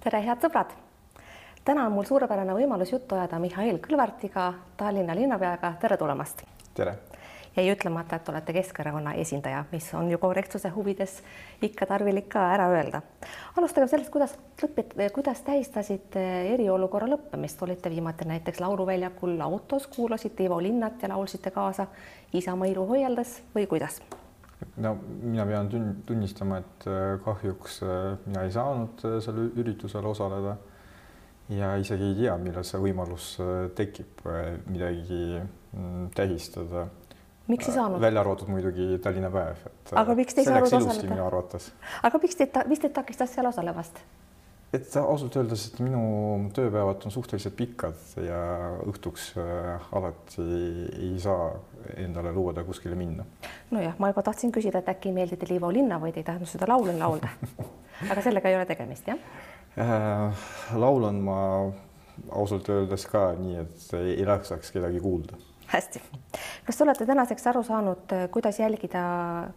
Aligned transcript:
tere, 0.00 0.20
head 0.22 0.42
sõbrad! 0.42 0.72
täna 1.66 1.84
on 1.88 1.92
mul 1.92 2.06
suurepärane 2.06 2.54
võimalus 2.54 2.92
juttu 2.92 3.16
ajada 3.16 3.38
Mihhail 3.42 3.80
Kõlvartiga, 3.82 4.52
Tallinna 4.78 5.14
linnapeaga. 5.18 5.72
tere 5.80 5.96
tulemast! 5.98 6.44
tere! 6.74 6.94
jäi 7.56 7.72
ütlemata, 7.72 8.16
et 8.16 8.28
olete 8.30 8.54
Keskerakonna 8.54 9.16
esindaja, 9.18 9.64
mis 9.72 9.88
on 9.98 10.10
ju 10.10 10.18
korrektsuse 10.22 10.70
huvides 10.70 11.16
ikka 11.62 11.88
tarvilik 11.90 12.28
ka 12.30 12.44
ära 12.54 12.68
öelda. 12.70 13.02
alustage 13.56 13.88
sellest, 13.90 14.12
kuidas 14.14 14.36
lõpet-, 14.62 14.94
kuidas 15.14 15.42
tähistasite 15.42 16.22
eriolukorra 16.54 17.10
lõppemist, 17.10 17.62
olite 17.66 17.90
viimati 17.90 18.28
näiteks 18.30 18.60
Lauluväljakul 18.62 19.40
autos, 19.40 19.90
kuulasite 19.96 20.46
Ivo 20.46 20.62
Linnat 20.62 21.02
ja 21.02 21.10
laulsite 21.10 21.50
kaasa 21.50 21.86
Isamaa 22.32 22.70
ilu 22.70 22.86
hoialdas 22.86 23.40
või 23.54 23.66
kuidas? 23.66 23.98
No 24.76 24.94
mina 25.22 25.46
pean 25.46 25.68
tunnistama, 26.06 26.60
et 26.62 26.86
äh, 26.90 27.14
kahjuks 27.24 27.80
äh, 27.82 28.16
mina 28.26 28.44
ei 28.46 28.52
saanud 28.54 29.04
äh, 29.06 29.18
sellel 29.24 29.52
üritusel 29.58 30.06
osaleda 30.06 30.56
ja 31.54 31.74
isegi 31.80 32.10
ei 32.10 32.16
tea, 32.18 32.36
millal 32.42 32.66
see 32.66 32.80
võimalus 32.82 33.30
tekib 33.78 34.20
midagi 34.68 35.38
mm, 35.38 36.10
tähistada. 36.16 36.88
miks 37.48 37.70
ei 37.70 37.78
saanud? 37.78 38.02
välja 38.02 38.20
arvatud 38.20 38.50
muidugi 38.52 38.98
Tallinna 39.04 39.30
päev, 39.32 39.62
et 39.70 39.94
aga 40.02 40.16
miks 40.18 40.36
te 40.36 40.44
ei 40.44 40.50
saanud 40.50 40.68
osaleda? 40.68 41.08
minu 41.08 41.24
arvates. 41.24 41.70
aga 42.04 42.20
miks 42.22 42.36
teid, 42.36 42.58
mis 42.68 42.84
teid 42.84 42.96
takistas 42.98 43.32
seal 43.34 43.48
osalemast? 43.48 44.02
Et 44.72 44.96
ausalt 45.00 45.36
öeldes, 45.40 45.64
et 45.68 45.80
minu 45.80 46.02
tööpäevad 46.56 47.06
on 47.08 47.12
suhteliselt 47.12 47.56
pikad 47.56 48.16
ja 48.20 48.38
õhtuks 48.84 49.30
äh, 49.40 49.88
alati 49.96 50.44
ei 50.98 51.14
saa 51.22 51.50
endale 51.96 52.32
lubada 52.36 52.64
kuskile 52.66 52.98
minna. 52.98 53.24
nojah, 53.70 53.96
ma 53.98 54.12
juba 54.12 54.26
tahtsin 54.28 54.52
küsida, 54.52 54.82
et 54.82 54.90
äkki 54.92 55.12
ei 55.12 55.16
meeldi 55.20 55.40
teile 55.40 55.56
Ivo 55.56 55.72
Linna 55.72 56.00
või 56.02 56.12
te 56.12 56.20
ei 56.20 56.28
tahtnud 56.28 56.50
seda 56.50 56.68
laulu 56.68 56.92
laulda 56.98 57.32
aga 58.12 58.24
sellega 58.24 58.50
ei 58.50 58.58
ole 58.60 58.68
tegemist, 58.68 59.08
jah 59.08 59.20
äh,? 59.80 60.48
laulan 60.76 61.22
ma 61.24 61.38
ausalt 62.34 62.68
öeldes 62.74 63.06
ka 63.08 63.30
nii, 63.38 63.62
et 63.64 63.92
ei 64.02 64.26
laksaks 64.28 64.74
kedagi 64.74 65.00
kuulda 65.00 65.38
hästi. 65.68 66.02
kas 66.66 66.76
te 66.76 66.84
olete 66.84 67.06
tänaseks 67.06 67.46
aru 67.50 67.62
saanud, 67.66 68.12
kuidas 68.32 68.58
jälgida 68.60 69.02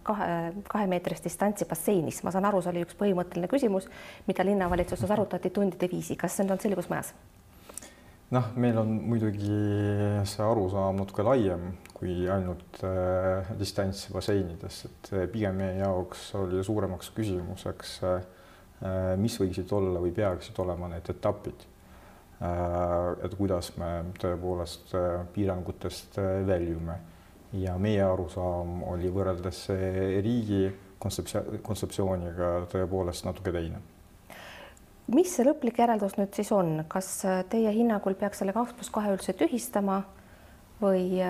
kahe, 0.04 0.54
kahemeetrist 0.70 1.24
distantsi 1.28 1.66
basseinis? 1.66 2.24
ma 2.24 2.32
saan 2.32 2.48
aru, 2.50 2.62
see 2.62 2.74
oli 2.74 2.86
üks 2.86 2.98
põhimõtteline 3.00 3.50
küsimus, 3.52 3.88
mida 4.28 4.46
linnavalitsuses 4.48 5.12
arutati 5.12 5.54
tundide 5.54 5.90
viisi. 5.92 6.18
kas 6.20 6.38
see 6.38 6.48
on 6.48 6.60
selgus 6.60 6.90
majas? 6.92 7.14
noh, 8.32 8.52
meil 8.56 8.78
on 8.82 8.94
muidugi 9.14 9.56
see 10.28 10.46
arusaam 10.46 11.02
natuke 11.02 11.26
laiem 11.28 11.72
kui 11.96 12.28
ainult 12.32 12.84
äh, 12.88 13.50
distants 13.60 14.08
basseinides, 14.14 14.86
et 14.90 15.12
pigem 15.34 15.60
meie 15.64 15.80
jaoks 15.82 16.32
oli 16.40 16.64
suuremaks 16.66 17.12
küsimuseks 17.16 17.98
äh,, 18.08 18.22
mis 19.22 19.36
võiksid 19.38 19.70
olla 19.78 20.02
või 20.02 20.16
peaksid 20.16 20.58
olema 20.64 20.88
need 20.90 21.12
etapid 21.14 21.68
Äh, 21.70 21.81
et 22.42 23.34
kuidas 23.38 23.70
me 23.78 23.90
tõepoolest 24.18 24.96
äh, 24.98 25.10
piirangutest 25.34 26.18
äh, 26.18 26.40
väljume 26.48 26.96
ja 27.62 27.76
meie 27.78 28.02
arusaam 28.02 28.80
oli 28.90 29.12
võrreldes 29.14 29.68
riigi 30.26 30.64
kontseptsioon, 31.02 31.60
kontseptsiooniga 31.62 32.54
tõepoolest 32.72 33.28
natuke 33.28 33.54
teine. 33.54 33.82
mis 35.14 35.36
see 35.36 35.46
lõplik 35.46 35.84
järeldus 35.84 36.18
nüüd 36.18 36.34
siis 36.34 36.50
on, 36.56 36.86
kas 36.90 37.12
teie 37.52 37.76
hinnangul 37.76 38.18
peaks 38.18 38.42
selle 38.42 38.58
kaks 38.58 38.74
pluss 38.74 38.96
kahe 38.96 39.14
üldse 39.14 39.38
tühistama 39.38 40.00
või, 40.82 41.22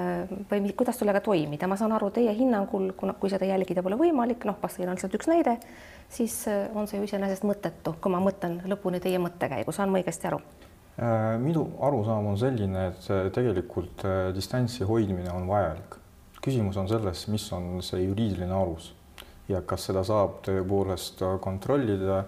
või 0.52 0.74
kuidas 0.78 1.02
sellega 1.02 1.20
toimida, 1.26 1.68
ma 1.68 1.76
saan 1.76 1.98
aru, 1.98 2.12
teie 2.14 2.32
hinnangul, 2.38 2.92
kuna, 2.96 3.18
kui 3.20 3.34
seda 3.34 3.50
jälgida 3.50 3.84
pole 3.84 3.98
võimalik, 4.00 4.46
noh, 4.48 4.62
bassein 4.62 4.88
on 4.88 4.96
lihtsalt 4.96 5.18
üks 5.18 5.28
näide, 5.28 5.58
siis 6.08 6.46
on 6.48 6.88
see 6.88 7.02
ju 7.02 7.10
iseenesest 7.10 7.44
mõttetu, 7.44 7.98
kui 8.00 8.14
ma 8.14 8.24
mõtlen 8.24 8.62
lõpuni 8.70 9.02
teie 9.04 9.20
mõttekäigu, 9.20 9.76
saan 9.76 9.92
ma 9.92 10.00
õigesti 10.00 10.32
aru? 10.32 10.40
Äh, 11.02 11.40
minu 11.42 11.64
arusaam 11.82 12.28
on 12.30 12.36
selline, 12.38 12.92
et 12.92 13.08
tegelikult 13.34 14.04
äh, 14.06 14.28
distantsi 14.36 14.86
hoidmine 14.86 15.32
on 15.34 15.48
vajalik. 15.50 15.96
küsimus 16.42 16.78
on 16.78 16.88
selles, 16.90 17.24
mis 17.30 17.44
on 17.54 17.82
see 17.86 18.04
juriidiline 18.04 18.54
alus 18.54 18.92
ja 19.50 19.60
kas 19.66 19.88
seda 19.90 20.02
saab 20.06 20.40
tõepoolest 20.46 21.22
kontrollida 21.42 22.24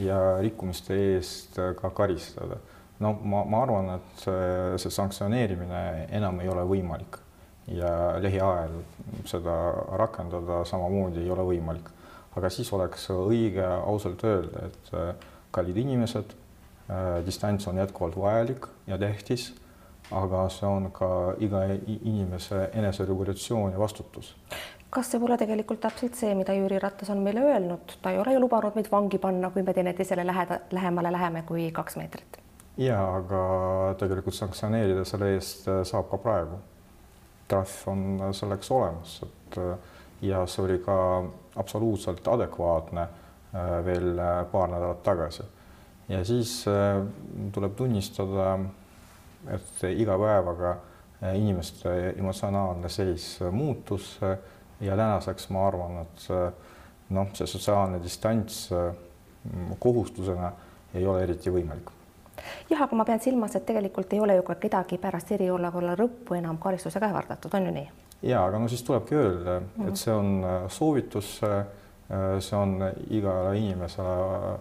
ja 0.00 0.18
rikkumiste 0.40 0.96
eest 1.14 1.56
ka 1.80 1.90
karistada. 1.96 2.56
no 3.00 3.12
ma, 3.24 3.42
ma 3.44 3.62
arvan, 3.64 3.90
et 3.98 4.24
see 4.80 4.92
sanktsioneerimine 4.96 5.82
enam 6.16 6.40
ei 6.40 6.48
ole 6.52 6.64
võimalik 6.68 7.18
ja 7.72 7.90
lähiajal 8.24 8.78
seda 9.28 9.58
rakendada 10.00 10.62
samamoodi 10.68 11.24
ei 11.24 11.30
ole 11.30 11.44
võimalik. 11.52 11.92
aga 12.36 12.50
siis 12.50 12.72
oleks 12.72 13.10
õige 13.10 13.68
ausalt 13.68 14.24
öelda, 14.24 14.64
et 14.70 14.96
äh, 14.96 15.12
kallid 15.52 15.76
inimesed 15.84 16.32
Äh, 16.34 16.43
distants 17.26 17.68
on 17.68 17.78
jätkuvalt 17.78 18.16
vajalik 18.16 18.66
ja 18.86 18.98
tähtis, 18.98 19.54
aga 20.12 20.48
see 20.52 20.68
on 20.68 20.90
ka 20.92 21.08
iga 21.40 21.62
inimese 21.86 22.68
eneseregulatsioon 22.72 23.72
ja 23.72 23.78
vastutus. 23.78 24.36
kas 24.90 25.10
see 25.10 25.20
pole 25.20 25.34
tegelikult 25.38 25.80
täpselt 25.82 26.14
see, 26.14 26.34
mida 26.38 26.54
Jüri 26.54 26.78
Ratas 26.78 27.10
on 27.10 27.24
meile 27.24 27.40
öelnud, 27.42 27.96
ta 28.02 28.12
ei 28.12 28.18
ole 28.18 28.36
ju 28.36 28.40
lubanud 28.44 28.76
meid 28.76 28.90
vangi 28.92 29.18
panna, 29.18 29.50
kui 29.50 29.62
me 29.62 29.74
teineteisele 29.74 30.26
läheda, 30.26 30.60
lähemale 30.70 31.12
läheme 31.12 31.42
kui 31.48 31.70
kaks 31.72 31.96
meetrit. 31.96 32.38
ja 32.76 33.00
aga 33.16 33.40
tegelikult 33.98 34.34
sanktsioneerida 34.34 35.04
selle 35.08 35.32
eest 35.34 35.68
äh, 35.68 35.82
saab 35.88 36.10
ka 36.10 36.18
praegu. 36.18 36.60
trahv 37.48 37.74
on 37.86 38.04
selleks 38.32 38.70
olemas, 38.70 39.22
et 39.22 39.58
äh, 39.58 39.74
ja 40.22 40.46
see 40.46 40.64
oli 40.64 40.78
ka 40.78 41.24
absoluutselt 41.56 42.28
adekvaatne 42.28 43.08
veel 43.84 44.18
paar 44.50 44.70
nädalat 44.70 45.02
tagasi 45.02 45.44
ja 46.08 46.24
siis 46.24 46.64
äh, 46.68 47.02
tuleb 47.52 47.76
tunnistada, 47.76 48.58
et 49.48 49.84
iga 49.90 50.18
päevaga 50.20 50.70
äh, 51.22 51.36
inimeste 51.38 52.14
emotsionaalne 52.16 52.88
seis 52.88 53.38
muutus 53.50 54.18
ja 54.80 54.96
tänaseks 54.96 55.48
ma 55.54 55.66
arvan, 55.68 56.02
et 56.04 56.28
äh, 56.30 56.52
noh, 57.14 57.32
see 57.36 57.48
sotsiaalne 57.48 58.02
distants 58.02 58.68
kohustusena 59.78 60.52
ei 60.94 61.06
ole 61.06 61.24
eriti 61.24 61.52
võimalik 61.52 61.90
jah, 62.70 62.80
aga 62.80 62.96
ma 62.96 63.04
pean 63.04 63.20
silmas, 63.20 63.56
et 63.56 63.66
tegelikult 63.66 64.12
ei 64.12 64.20
ole 64.20 64.36
ju 64.38 64.44
ka 64.46 64.56
kedagi 64.60 64.98
pärast 65.00 65.34
eriolukorra 65.36 65.96
lõppu 66.00 66.36
enam 66.36 66.58
karistusega 66.60 67.10
ähvardatud, 67.12 67.52
on 67.54 67.68
ju 67.68 67.74
nii? 67.76 67.88
ja 68.30 68.44
aga 68.44 68.60
no 68.60 68.68
siis 68.72 68.84
tulebki 68.84 69.16
öelda, 69.20 69.58
et 69.60 69.80
mhm. 69.80 69.96
see 70.00 70.12
on 70.12 70.68
soovitus, 70.72 71.38
see 72.44 72.56
on 72.56 72.78
igale 73.10 73.56
inimesele 73.58 74.56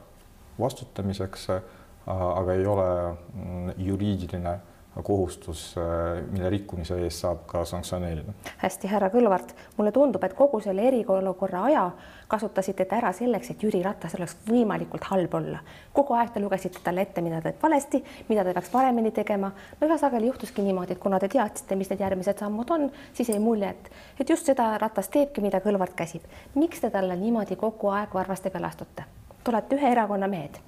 vastutamiseks, 0.60 1.50
äh, 1.50 1.64
aga 2.08 2.54
ei 2.54 2.66
ole 2.68 2.88
mm, 3.12 3.74
juriidiline 3.78 4.60
kohustus, 5.02 5.76
äh, 5.78 6.24
mille 6.32 6.50
rikkumise 6.50 6.98
eest 7.02 7.24
saab 7.24 7.46
ka 7.50 7.64
sanktsioneerida. 7.66 8.34
hästi, 8.62 8.88
härra 8.88 9.10
Kõlvart, 9.10 9.56
mulle 9.78 9.92
tundub, 9.92 10.24
et 10.24 10.36
kogu 10.38 10.60
selle 10.62 10.86
eriolukorra 10.88 11.64
aja 11.70 11.86
kasutasite 12.30 12.86
te 12.86 12.96
ära 12.96 13.10
selleks, 13.14 13.50
et 13.50 13.64
Jüri 13.64 13.82
Ratasel 13.84 14.22
oleks 14.22 14.36
võimalikult 14.50 15.08
halb 15.10 15.34
olla. 15.34 15.64
kogu 15.94 16.14
aeg 16.14 16.30
te 16.34 16.40
lugesite 16.40 16.84
talle 16.84 17.02
ette, 17.02 17.22
mida 17.22 17.42
ta 17.42 17.50
teeb 17.50 17.64
valesti, 17.64 18.04
mida 18.30 18.44
ta 18.44 18.54
peaks 18.54 18.70
paremini 18.70 19.12
tegema. 19.12 19.50
no 19.50 19.88
väga 19.88 19.98
sageli 19.98 20.30
juhtuski 20.30 20.62
niimoodi, 20.62 20.94
et 20.94 21.00
kuna 21.00 21.20
te 21.20 21.28
teadsite, 21.28 21.76
mis 21.76 21.90
need 21.90 22.06
järgmised 22.06 22.46
sammud 22.46 22.70
on, 22.70 22.92
siis 23.14 23.30
jäi 23.30 23.40
mulje, 23.40 23.70
et, 23.70 23.92
et 24.20 24.30
just 24.30 24.46
seda 24.46 24.78
Ratas 24.78 25.10
teebki, 25.10 25.42
mida 25.42 25.60
Kõlvart 25.60 25.98
käsib. 25.98 26.22
miks 26.56 26.86
te 26.86 26.94
talle 26.94 27.16
niimoodi 27.16 27.56
kogu 27.56 27.90
aeg 27.90 28.14
varvaste 28.14 28.50
peale 28.50 28.70
astute? 28.70 29.23
Te 29.44 29.52
olete 29.52 29.76
ühe 29.76 29.90
erakonna 29.92 30.28
mehed. 30.32 30.60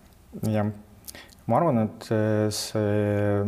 jah, 0.51 0.67
ma 1.47 1.57
arvan, 1.61 1.85
et 1.85 2.09
see 2.51 3.45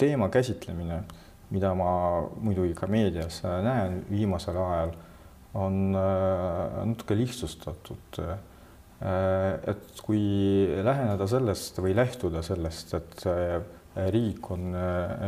teema 0.00 0.28
käsitlemine, 0.32 1.02
mida 1.54 1.70
ma 1.78 1.92
muidugi 2.40 2.74
ka 2.78 2.88
meedias 2.90 3.42
näen 3.44 4.00
viimasel 4.10 4.58
ajal, 4.58 4.94
on 5.54 5.96
äh, 5.98 6.84
natuke 6.86 7.16
lihtsustatud. 7.18 8.20
Äh, 8.20 8.36
et 9.72 10.02
kui 10.04 10.20
läheneda 10.84 11.26
sellest 11.30 11.80
või 11.82 11.94
lähtuda 11.96 12.42
sellest, 12.46 12.94
et 12.98 13.26
äh, 13.30 13.58
riik 14.14 14.50
on 14.54 14.70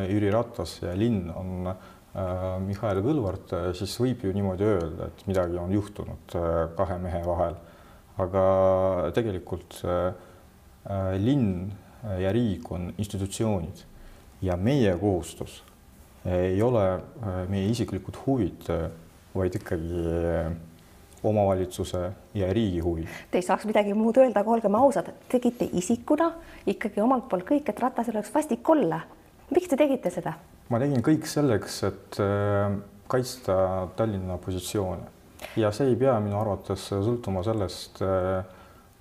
Jüri 0.06 0.30
Ratas 0.30 0.76
ja 0.84 0.92
linn 0.94 1.26
on 1.34 1.66
Mihhail 2.62 3.00
Kõlvart, 3.02 3.50
siis 3.74 3.94
võib 3.98 4.22
ju 4.22 4.30
niimoodi 4.36 4.66
öelda, 4.68 5.08
et 5.08 5.24
midagi 5.26 5.56
on 5.58 5.72
juhtunud 5.72 6.34
kahe 6.76 6.98
mehe 7.02 7.22
vahel 7.26 7.56
aga 8.20 9.10
tegelikult 9.16 9.78
äh, 9.84 10.12
äh, 10.84 11.14
linn 11.20 11.72
ja 12.18 12.32
riik 12.34 12.66
on 12.74 12.90
institutsioonid 12.98 13.84
ja 14.42 14.56
meie 14.56 14.92
kohustus 14.98 15.62
ei 16.26 16.60
ole 16.62 16.84
äh, 16.92 17.38
meie 17.50 17.70
isiklikud 17.70 18.18
huvid, 18.26 18.68
vaid 19.32 19.54
ikkagi 19.58 20.02
omavalitsuse 21.22 22.00
ja 22.36 22.50
riigi 22.52 22.82
huvid. 22.82 23.08
Te 23.30 23.40
ei 23.40 23.46
saaks 23.46 23.64
midagi 23.66 23.94
muud 23.96 24.18
öelda, 24.20 24.42
aga 24.42 24.52
olgem 24.52 24.74
ausad, 24.76 25.08
tegite 25.30 25.66
isikuna 25.78 26.28
ikkagi 26.68 27.00
omalt 27.02 27.28
poolt 27.30 27.46
kõik, 27.48 27.70
et 27.70 27.80
Ratasel 27.80 28.18
oleks 28.18 28.34
vastik 28.34 28.68
olla. 28.68 29.00
miks 29.54 29.70
te 29.70 29.78
tegite 29.78 30.10
seda? 30.10 30.34
ma 30.68 30.78
tegin 30.82 31.02
kõik 31.04 31.26
selleks, 31.28 31.82
et 31.88 32.20
kaitsta 33.08 33.56
Tallinna 33.96 34.38
positsioone 34.42 35.21
ja 35.56 35.70
see 35.74 35.92
ei 35.92 35.96
pea 35.98 36.16
minu 36.22 36.38
arvates 36.40 36.88
sõltuma 36.90 37.44
sellest, 37.46 38.00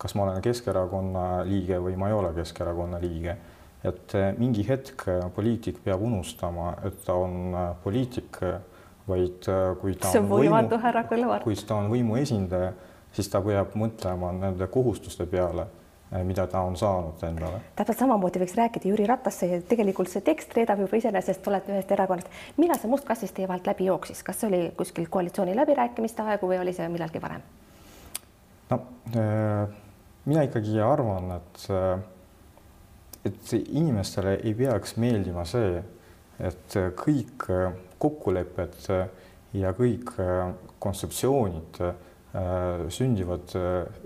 kas 0.02 0.16
ma 0.18 0.26
olen 0.26 0.42
Keskerakonna 0.44 1.26
liige 1.48 1.80
või 1.84 1.98
ma 2.00 2.10
ei 2.10 2.18
ole 2.18 2.34
Keskerakonna 2.38 3.02
liige. 3.02 3.38
et 3.84 4.14
mingi 4.38 4.62
hetk 4.68 5.08
poliitik 5.34 5.80
peab 5.84 6.02
unustama, 6.06 6.76
et 6.86 7.00
ta 7.06 7.16
on 7.18 7.56
poliitik, 7.84 8.38
vaid 9.08 9.48
kui 9.82 9.96
ta 9.98 10.12
see 10.14 10.22
on 10.22 10.30
võimatu, 10.30 10.78
härra 10.78 11.02
Kõlvar. 11.10 11.42
kui 11.44 11.56
ta 11.56 11.80
on 11.82 11.90
võimu 11.90 12.20
esindaja, 12.22 12.74
siis 13.12 13.30
ta 13.30 13.42
peab 13.42 13.74
mõtlema 13.74 14.30
nende 14.38 14.68
kohustuste 14.68 15.26
peale 15.26 15.66
mida 16.24 16.46
ta 16.48 16.62
on 16.62 16.76
saanud 16.78 17.24
endale. 17.24 17.62
täpselt 17.76 18.02
samamoodi 18.04 18.42
võiks 18.42 18.56
rääkida 18.58 18.90
Jüri 18.90 19.06
Ratast, 19.08 19.44
see 19.44 19.62
tegelikult 19.68 20.12
see 20.12 20.24
tekst 20.26 20.52
reedab 20.58 20.82
juba 20.84 21.00
iseenesest, 21.00 21.48
olete 21.48 21.72
ühest 21.72 21.92
erakonnast. 21.96 22.28
millal 22.58 22.80
see 22.82 22.92
must 22.92 23.08
kastis 23.08 23.32
teie 23.32 23.48
vahelt 23.48 23.68
läbi 23.68 23.88
jooksis, 23.88 24.24
kas 24.28 24.42
see 24.42 24.50
oli 24.50 24.62
kuskil 24.78 25.08
koalitsiooni 25.10 25.56
läbirääkimiste 25.56 26.26
aegu 26.28 26.52
või 26.52 26.60
oli 26.60 26.74
see 26.76 26.90
millalgi 26.92 27.22
varem? 27.24 27.46
no 28.70 28.82
mina 30.26 30.44
ikkagi 30.48 30.80
arvan, 30.84 31.32
et, 31.38 31.64
et 33.26 33.54
inimestele 33.62 34.38
ei 34.44 34.54
peaks 34.58 34.98
meeldima 35.02 35.46
see, 35.48 35.80
et 36.40 36.78
kõik 37.00 37.48
kokkulepped 38.02 38.92
ja 39.54 39.72
kõik 39.78 40.12
kontseptsioonid 40.82 41.80
sündivad 42.92 43.56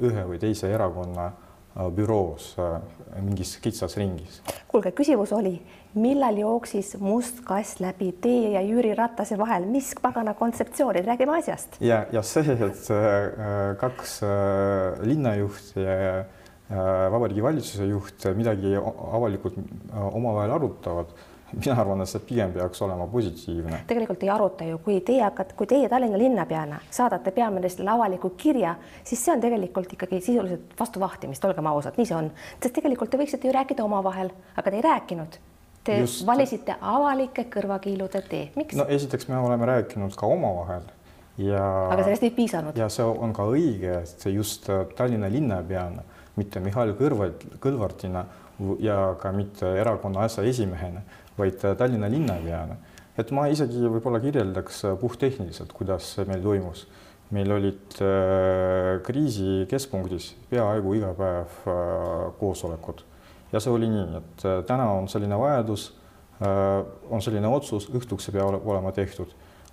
ühe 0.02 0.24
või 0.30 0.40
teise 0.42 0.69
erakonna 0.74 1.31
büroos 1.95 2.54
mingis 3.22 3.57
kitsas 3.63 3.98
ringis. 4.00 4.42
kuulge, 4.68 4.92
küsimus 4.95 5.33
oli, 5.36 5.57
millal 6.00 6.38
jooksis 6.39 6.95
must 7.00 7.42
kass 7.48 7.80
läbi 7.83 8.12
teie 8.22 8.54
ja 8.56 8.63
Jüri 8.63 8.94
Ratase 8.95 9.38
vahel, 9.39 9.68
mis 9.72 9.94
pagana 10.01 10.33
kontseptsioonid, 10.33 11.06
räägime 11.06 11.38
asjast. 11.39 11.77
ja, 11.80 12.06
ja 12.12 12.24
see, 12.24 12.57
et 12.69 12.89
kaks 13.80 14.19
linnajuhti 15.04 15.86
ja 15.86 16.25
Vabariigi 17.12 17.44
Valitsuse 17.44 17.86
juht 17.86 18.25
midagi 18.36 18.74
avalikult 18.75 19.60
omavahel 19.94 20.56
arutavad 20.56 21.12
mina 21.53 21.75
arvan, 21.81 22.01
et 22.01 22.09
see 22.09 22.24
pigem 22.25 22.53
peaks 22.56 22.81
olema 22.81 23.07
positiivne. 23.07 23.81
tegelikult 23.88 24.24
ei 24.24 24.30
aruta 24.30 24.68
ju, 24.68 24.80
kui 24.86 25.00
teie 25.06 25.24
hakkate, 25.24 25.56
kui 25.57 25.68
teie 25.69 25.89
Tallinna 25.89 26.18
linnapeana 26.18 26.80
saadate 26.89 27.31
peaministrile 27.31 27.92
avaliku 27.94 28.30
kirja, 28.38 28.75
siis 29.03 29.25
see 29.25 29.33
on 29.36 29.44
tegelikult 29.44 29.94
ikkagi 29.94 30.21
sisuliselt 30.21 30.74
vastu 30.80 31.00
vahtimist, 31.00 31.45
olgem 31.45 31.68
ausad, 31.71 31.97
nii 31.97 32.09
see 32.09 32.18
on, 32.18 32.31
sest 32.59 32.74
tegelikult 32.75 33.13
te 33.13 33.21
võiksite 33.21 33.50
ju 33.50 33.53
rääkida 33.56 33.86
omavahel, 33.86 34.33
aga 34.56 34.71
te 34.71 34.81
ei 34.81 34.86
rääkinud. 34.86 35.39
Te 35.86 36.00
Just... 36.01 36.25
valisite 36.25 36.75
avalike 36.81 37.45
kõrvakiilude 37.53 38.24
tee, 38.30 38.50
miks? 38.57 38.74
no 38.77 38.88
esiteks 38.89 39.30
me 39.30 39.38
oleme 39.38 39.68
rääkinud 39.69 40.15
ka 40.18 40.25
omavahel 40.25 40.88
ja. 41.38 41.62
aga 41.92 42.03
sellest 42.03 42.25
ei 42.25 42.33
piisanud. 42.33 42.77
ja 42.77 42.89
see 42.89 43.06
on 43.06 43.33
ka 43.36 43.45
õige, 43.51 44.00
et 44.01 44.25
just 44.33 44.65
Tallinna 44.97 45.30
linnapeana, 45.30 46.01
mitte 46.39 46.59
Mihhail 46.63 46.95
Kõlvart, 46.97 47.45
Kõlvartina 47.62 48.25
ja 48.80 48.97
ka 49.19 49.31
mitte 49.36 49.69
erakonna 49.77 50.25
aseesimehena 50.25 51.03
vaid 51.37 51.63
Tallinna 51.77 52.09
linnapeana. 52.11 52.77
et 53.17 53.31
ma 53.31 53.47
isegi 53.47 53.79
võib-olla 53.87 54.19
kirjeldaks 54.19 54.81
puhttehniliselt, 54.99 55.71
kuidas 55.73 56.15
see 56.15 56.25
meil 56.27 56.41
toimus. 56.43 56.87
meil 57.31 57.51
olid 57.51 57.95
äh, 58.05 59.01
kriisi 59.03 59.65
keskpunktis 59.69 60.35
peaaegu 60.49 60.93
iga 60.93 61.13
päev 61.17 61.55
äh, 61.67 62.33
koosolekud 62.39 63.01
ja 63.51 63.59
see 63.59 63.71
oli 63.73 63.89
nii, 63.89 64.19
et 64.19 64.45
äh, 64.45 64.59
täna 64.67 64.91
on 64.93 65.07
selline 65.07 65.39
vajadus, 65.39 65.93
on 67.09 67.21
selline 67.23 67.47
otsus, 67.47 67.85
õhtuks 67.95 68.25
see 68.27 68.33
peab 68.35 68.57
olema 68.67 68.91
tehtud, 68.91 69.29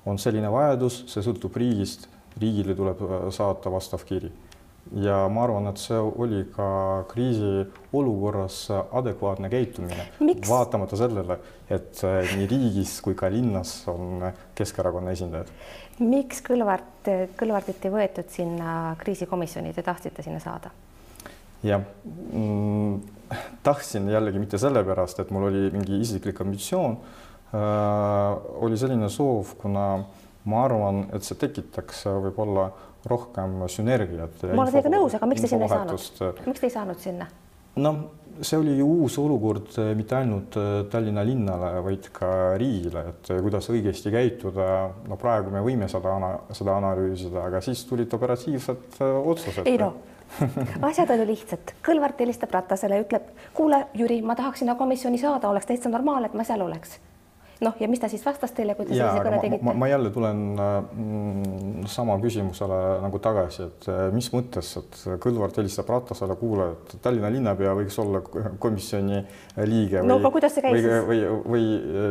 on 0.06 0.20
selline 0.22 0.46
vajadus, 0.46 1.00
see 1.10 1.24
sõltub 1.26 1.56
riigist, 1.58 2.06
riigile 2.38 2.76
tuleb 2.78 3.02
saata 3.34 3.72
vastav 3.74 4.04
kiri 4.06 4.30
ja 4.90 5.16
ma 5.32 5.44
arvan, 5.46 5.68
et 5.70 5.80
see 5.80 5.96
oli 5.96 6.42
ka 6.52 6.66
kriisiolukorras 7.12 8.58
adekvaatne 8.98 9.50
käitumine, 9.52 10.08
vaatamata 10.48 10.98
sellele, 10.98 11.38
et 11.70 12.02
eh, 12.08 12.34
nii 12.36 12.48
riigis 12.50 12.98
kui 13.04 13.16
ka 13.18 13.30
linnas 13.32 13.74
on 13.92 14.26
Keskerakonna 14.58 15.14
esindajad. 15.14 15.52
miks 16.02 16.42
Kõlvart, 16.44 17.10
Kõlvartit 17.38 17.86
ei 17.86 17.94
võetud 17.94 18.32
sinna 18.32 18.96
kriisikomisjoni, 19.00 19.74
te 19.74 19.86
tahtsite 19.86 20.24
sinna 20.26 20.42
saada? 20.42 20.74
jah 21.62 21.82
mm,, 22.34 23.00
tahtsin 23.62 24.08
jällegi 24.10 24.40
mitte 24.42 24.58
sellepärast, 24.58 25.20
et 25.22 25.30
mul 25.30 25.46
oli 25.50 25.68
mingi 25.70 26.00
isiklik 26.02 26.40
ambitsioon 26.42 26.98
äh,. 27.54 27.60
oli 28.66 28.78
selline 28.78 29.08
soov, 29.08 29.54
kuna 29.62 29.86
ma 30.44 30.64
arvan, 30.64 31.04
et 31.14 31.22
see 31.22 31.38
tekitaks 31.38 32.06
võib-olla 32.08 32.72
rohkem 33.10 33.62
sünergiat. 33.68 34.42
ma 34.52 34.64
olen 34.64 34.74
teiega 34.74 34.92
nõus, 34.92 35.16
aga 35.18 35.28
miks 35.30 35.44
te 35.44 35.52
sinna 35.52 35.68
ei 35.68 35.72
saanud? 35.72 36.42
miks 36.46 36.60
te 36.60 36.68
ei 36.68 36.74
saanud 36.74 37.02
sinna? 37.02 37.28
noh, 37.82 38.02
see 38.40 38.58
oli 38.58 38.76
ju 38.78 38.86
uus 38.86 39.18
olukord 39.18 39.72
eh, 39.78 39.92
mitte 39.96 40.16
ainult 40.16 40.56
eh, 40.60 40.70
Tallinna 40.92 41.24
linnale, 41.26 41.72
vaid 41.84 42.08
ka 42.14 42.30
riigile, 42.60 43.04
et 43.12 43.30
eh, 43.32 43.42
kuidas 43.44 43.68
õigesti 43.72 44.12
käituda. 44.12 44.66
no 45.08 45.18
praegu 45.20 45.52
me 45.54 45.62
võime 45.64 45.88
seda, 45.90 46.16
seda 46.52 46.76
analüüsida, 46.80 47.46
aga 47.48 47.62
siis 47.64 47.84
tulid 47.88 48.12
operatiivsed 48.14 49.00
otsused. 49.02 49.66
ei 49.66 49.78
no 49.80 49.94
asjad 50.88 51.10
on 51.12 51.24
ju 51.24 51.28
lihtsad, 51.28 51.74
Kõlvart 51.84 52.20
helistab 52.24 52.54
Ratasele, 52.54 53.02
ütleb, 53.04 53.32
kuule, 53.56 53.86
Jüri, 53.98 54.22
ma 54.24 54.36
tahaks 54.38 54.62
sinna 54.62 54.76
komisjoni 54.80 55.20
saada, 55.20 55.50
oleks 55.52 55.68
täitsa 55.68 55.92
normaalne, 55.92 56.30
et 56.30 56.38
ma 56.38 56.46
seal 56.48 56.64
oleks 56.64 56.96
noh, 57.62 57.76
ja 57.80 57.88
mis 57.90 58.00
ta 58.02 58.10
siis 58.10 58.22
vastas 58.24 58.52
teile, 58.56 58.74
kui 58.78 58.86
te 58.86 58.96
sellise 58.96 59.22
kõne 59.24 59.40
tegite? 59.42 59.74
ma 59.82 59.88
jälle 59.90 60.10
tulen 60.14 60.42
mm, 60.56 61.86
sama 61.90 62.16
küsimusele 62.22 62.78
nagu 63.04 63.20
tagasi, 63.22 63.68
et 63.68 63.88
äh, 63.92 64.02
mis 64.14 64.28
mõttes, 64.34 64.72
et 64.80 65.00
Kõlvart 65.22 65.58
helistab 65.60 65.90
Ratasele, 65.92 66.36
kuule, 66.40 66.68
et 66.74 66.94
Tallinna 67.04 67.30
linnapea 67.32 67.74
võiks 67.78 67.98
olla 68.02 68.22
komisjoni 68.62 69.22
liige 69.68 70.02
või, 70.02 70.10
no, 70.10 70.18
või, 70.22 70.84
või, 71.08 71.22
või, 71.52 71.64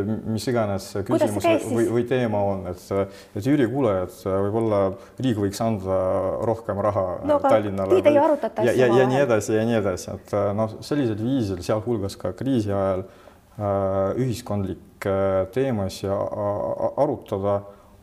või 0.07 0.18
mis 0.36 0.48
iganes 0.51 0.92
küsimus 1.07 1.48
või, 1.71 1.88
või 1.98 2.06
teema 2.09 2.44
on, 2.53 2.65
et, 2.71 2.86
et 3.36 3.48
Jüri, 3.48 3.68
kuule, 3.71 3.95
et 4.06 4.19
võib-olla 4.27 4.83
riik 5.21 5.42
võiks 5.42 5.62
anda 5.63 6.01
rohkem 6.48 6.80
raha 6.83 7.07
no, 7.27 7.39
Tallinnale. 7.44 8.01
Arutata 8.21 8.62
asju. 8.62 8.77
ja, 8.77 8.88
ja, 8.88 9.01
ja 9.01 9.09
nii 9.09 9.24
edasi 9.25 9.56
ja 9.56 9.65
nii 9.68 9.80
edasi, 9.81 10.13
et 10.15 10.36
noh, 10.57 10.77
sellisel 10.86 11.19
viisil, 11.21 11.62
sealhulgas 11.65 12.18
ka 12.21 12.33
kriisi 12.38 12.71
ajal 12.71 13.06
Äh, 13.59 14.15
ühiskondlikke 14.15 15.13
teemasid 15.51 16.07
arutada 16.07 17.57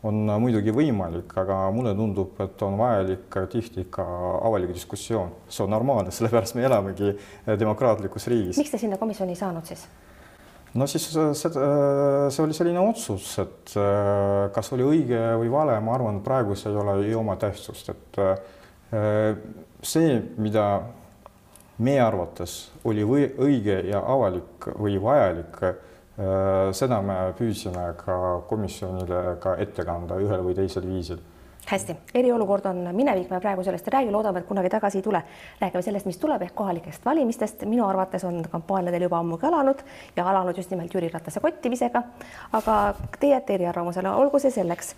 on 0.04 0.28
muidugi 0.42 0.74
võimalik, 0.76 1.32
aga 1.40 1.70
mulle 1.74 1.94
tundub, 1.96 2.36
et 2.44 2.60
on 2.62 2.76
vajalik 2.78 3.38
tihti 3.50 3.86
ka 3.90 4.04
avalik 4.44 4.74
diskussioon. 4.76 5.32
see 5.48 5.64
on 5.64 5.72
normaalne, 5.72 6.12
sellepärast 6.12 6.54
me 6.54 6.66
elamegi 6.68 7.14
demokraatlikus 7.58 8.28
riigis. 8.28 8.60
miks 8.60 8.70
te 8.70 8.78
sinna 8.78 9.00
komisjoni 9.00 9.32
ei 9.32 9.40
saanud 9.40 9.64
siis? 9.64 9.86
no 10.74 10.86
siis 10.86 11.08
see, 11.08 11.50
see 11.50 12.44
oli 12.44 12.54
selline 12.60 12.84
otsus, 12.84 13.32
et 13.40 13.72
äh, 13.80 14.52
kas 14.52 14.72
oli 14.76 14.84
õige 14.84 15.22
või 15.40 15.50
vale, 15.50 15.80
ma 15.80 15.96
arvan, 15.96 16.20
praegu 16.28 16.54
see 16.60 16.70
ei 16.70 16.78
ole 16.84 17.00
ei 17.06 17.16
oma 17.16 17.38
tähtsust, 17.40 17.88
et 17.96 18.20
äh, 18.20 19.34
see, 19.80 20.20
mida 20.36 20.68
meie 21.78 22.00
arvates 22.02 22.70
oli 22.84 23.04
või 23.06 23.28
õige 23.38 23.80
ja 23.88 24.02
avalik 24.02 24.70
või 24.78 24.98
vajalik. 25.02 25.62
Äh, 25.62 26.70
seda 26.74 27.00
me 27.02 27.18
püüdsime 27.38 27.92
ka 28.00 28.18
komisjonile 28.50 29.38
ka 29.42 29.56
ette 29.62 29.84
kanda 29.86 30.18
ühel 30.18 30.42
või 30.46 30.56
teisel 30.58 30.86
viisil 30.88 31.22
hästi, 31.70 31.96
eriolukord 32.14 32.66
on 32.66 32.88
minevik, 32.92 33.30
me 33.30 33.40
praegu 33.40 33.62
sellest 33.64 33.88
ei 33.88 33.92
räägi, 33.92 34.12
loodame, 34.12 34.40
et 34.40 34.46
kunagi 34.46 34.70
tagasi 34.72 34.98
ei 34.98 35.02
tule. 35.02 35.22
räägime 35.60 35.82
sellest, 35.82 36.06
mis 36.06 36.18
tuleb 36.18 36.42
ehk 36.42 36.54
kohalikest 36.54 37.04
valimistest. 37.04 37.64
minu 37.64 37.86
arvates 37.86 38.24
on 38.24 38.42
kampaania 38.50 38.92
teil 38.92 39.02
juba 39.02 39.18
ammugi 39.18 39.46
alanud 39.46 39.82
ja 40.16 40.28
alanud 40.30 40.56
just 40.56 40.70
nimelt 40.70 40.94
Jüri 40.94 41.08
Ratase 41.12 41.40
kottimisega. 41.40 42.02
aga 42.52 42.94
te 43.20 43.26
jääte 43.26 43.54
eriarvamusele, 43.54 44.10
olgu 44.10 44.38
see 44.38 44.50
selleks. 44.50 44.94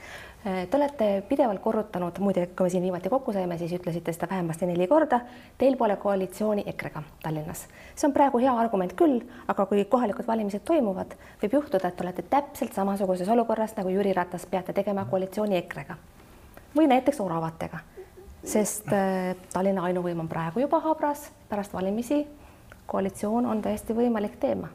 Te 0.70 0.76
olete 0.76 1.22
pidevalt 1.28 1.60
korrutanud, 1.60 2.18
muide, 2.18 2.46
kui 2.46 2.64
me 2.64 2.70
siin 2.70 2.82
viimati 2.82 3.08
kokku 3.08 3.32
saime, 3.32 3.58
siis 3.58 3.72
ütlesite 3.76 4.12
seda 4.12 4.28
vähemasti 4.30 4.66
neli 4.66 4.86
korda. 4.88 5.20
Teil 5.58 5.76
pole 5.76 5.96
koalitsiooni 5.96 6.64
EKRE-ga 6.66 7.02
Tallinnas. 7.22 7.66
see 7.96 8.08
on 8.08 8.12
praegu 8.12 8.38
hea 8.38 8.54
argument 8.58 8.94
küll, 8.96 9.20
aga 9.48 9.66
kui 9.66 9.84
kohalikud 9.84 10.26
valimised 10.26 10.64
toimuvad, 10.64 11.12
võib 11.42 11.58
juhtuda, 11.58 11.88
et 11.88 12.00
olete 12.00 12.22
täpselt 12.22 12.72
samasuguses 12.72 13.28
olukorras 13.28 13.76
nagu 13.76 13.88
Jüri 13.88 14.12
Ratas, 14.12 14.46
peate 14.46 14.72
tegema 14.72 15.04
koalitsiooni 15.04 15.56
EKRE-ga 15.56 15.98
või 16.76 16.86
näiteks 16.90 17.20
oravatega, 17.20 17.80
sest 18.44 18.90
äh, 18.92 19.34
Tallinna 19.52 19.86
ainuvõim 19.88 20.20
on 20.24 20.28
praegu 20.28 20.62
juba 20.62 20.80
habras, 20.84 21.28
pärast 21.48 21.74
valimisi 21.74 22.24
koalitsioon 22.90 23.46
on 23.46 23.62
täiesti 23.62 23.94
võimalik 23.94 24.38
teema. 24.40 24.68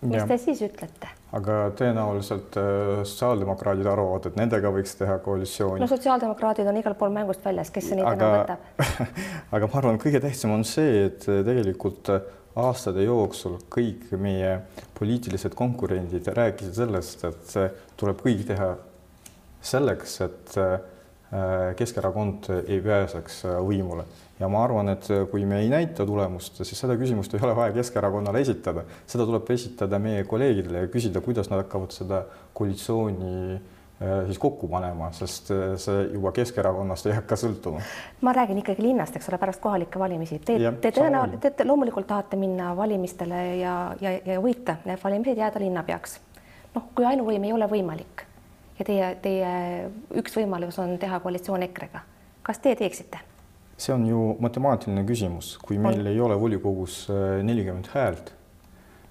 mis 0.00 0.20
ja. 0.20 0.26
te 0.28 0.38
siis 0.38 0.60
ütlete? 0.62 1.08
aga 1.36 1.58
tõenäoliselt 1.78 2.56
äh, 2.60 3.02
sotsiaaldemokraadid 3.02 3.86
arvavad, 3.90 4.28
et 4.28 4.36
nendega 4.38 4.70
võiks 4.72 4.96
teha 4.98 5.18
koalitsiooni. 5.24 5.80
no 5.80 5.88
sotsiaaldemokraadid 5.90 6.68
on 6.68 6.80
igal 6.80 6.96
pool 6.98 7.12
mängust 7.14 7.44
väljas, 7.44 7.70
kes 7.74 7.90
see 7.90 8.00
neid 8.00 8.08
aga, 8.08 8.32
enam 8.32 8.42
võtab 8.42 9.06
aga 9.58 9.70
ma 9.70 9.80
arvan, 9.82 10.00
kõige 10.02 10.20
tähtsam 10.24 10.56
on 10.56 10.66
see, 10.68 11.06
et 11.10 11.28
äh, 11.28 11.42
tegelikult 11.46 12.12
aastate 12.56 13.04
jooksul 13.04 13.58
kõik 13.72 14.08
meie 14.20 14.58
poliitilised 14.96 15.54
konkurendid 15.56 16.28
rääkisid 16.32 16.78
sellest, 16.78 17.24
et 17.28 17.56
tuleb 18.00 18.22
kõik 18.24 18.46
teha 18.48 18.70
selleks, 19.66 20.20
et 20.24 20.56
Keskerakond 21.76 22.46
ei 22.68 22.80
pääseks 22.80 23.44
äh, 23.48 23.58
võimule 23.66 24.04
ja 24.38 24.48
ma 24.52 24.60
arvan, 24.62 24.92
et 24.92 25.08
kui 25.30 25.46
me 25.48 25.62
ei 25.62 25.70
näita 25.72 26.04
tulemust, 26.06 26.60
siis 26.62 26.78
seda 26.78 26.94
küsimust 27.00 27.32
ei 27.34 27.42
ole 27.42 27.54
vaja 27.56 27.72
Keskerakonnale 27.74 28.42
esitada, 28.44 28.84
seda 29.08 29.24
tuleb 29.26 29.48
esitada 29.50 29.98
meie 30.02 30.26
kolleegidele 30.28 30.84
ja 30.84 30.90
küsida, 30.92 31.22
kuidas 31.24 31.50
nad 31.50 31.64
hakkavad 31.64 31.96
seda 31.96 32.20
koalitsiooni 32.54 33.56
siis 33.96 34.36
kokku 34.38 34.68
panema, 34.68 35.08
sest 35.16 35.48
see 35.80 36.02
juba 36.12 36.28
Keskerakonnast 36.36 37.08
ei 37.08 37.16
hakka 37.16 37.38
sõltuma. 37.40 37.80
ma 38.20 38.36
räägin 38.36 38.60
ikkagi 38.60 38.84
linnast, 38.84 39.16
eks 39.16 39.30
ole, 39.32 39.40
pärast 39.40 39.62
kohalikke 39.64 39.98
valimisi. 39.98 40.36
Te, 40.44 40.58
te 40.84 40.92
tõenäoliselt, 40.92 41.56
te 41.56 41.64
loomulikult 41.64 42.06
tahate 42.06 42.36
minna 42.36 42.74
valimistele 42.76 43.42
ja, 43.62 43.74
ja, 44.04 44.18
ja 44.20 44.36
võita 44.44 44.76
need 44.84 45.00
valimised, 45.00 45.40
jääda 45.40 45.64
linnapeaks. 45.64 46.20
noh, 46.76 46.90
kui 46.94 47.08
ainuvõim 47.08 47.48
ei 47.48 47.56
ole 47.56 47.72
võimalik 47.72 48.26
ja 48.78 48.84
teie, 48.84 49.12
teie 49.22 49.52
üks 50.20 50.36
võimalus 50.36 50.78
on 50.82 50.96
teha 51.00 51.20
koalitsioon 51.24 51.64
EKRE-ga, 51.68 52.02
kas 52.46 52.62
teie 52.64 52.76
teeksite? 52.78 53.22
see 53.76 53.92
on 53.92 54.06
ju 54.08 54.20
matemaatiline 54.40 55.02
küsimus, 55.04 55.56
kui 55.60 55.76
meil 55.76 56.00
on. 56.00 56.06
ei 56.08 56.20
ole 56.20 56.38
volikogus 56.40 57.02
äh, 57.12 57.42
nelikümmend 57.44 57.90
häält, 57.92 58.32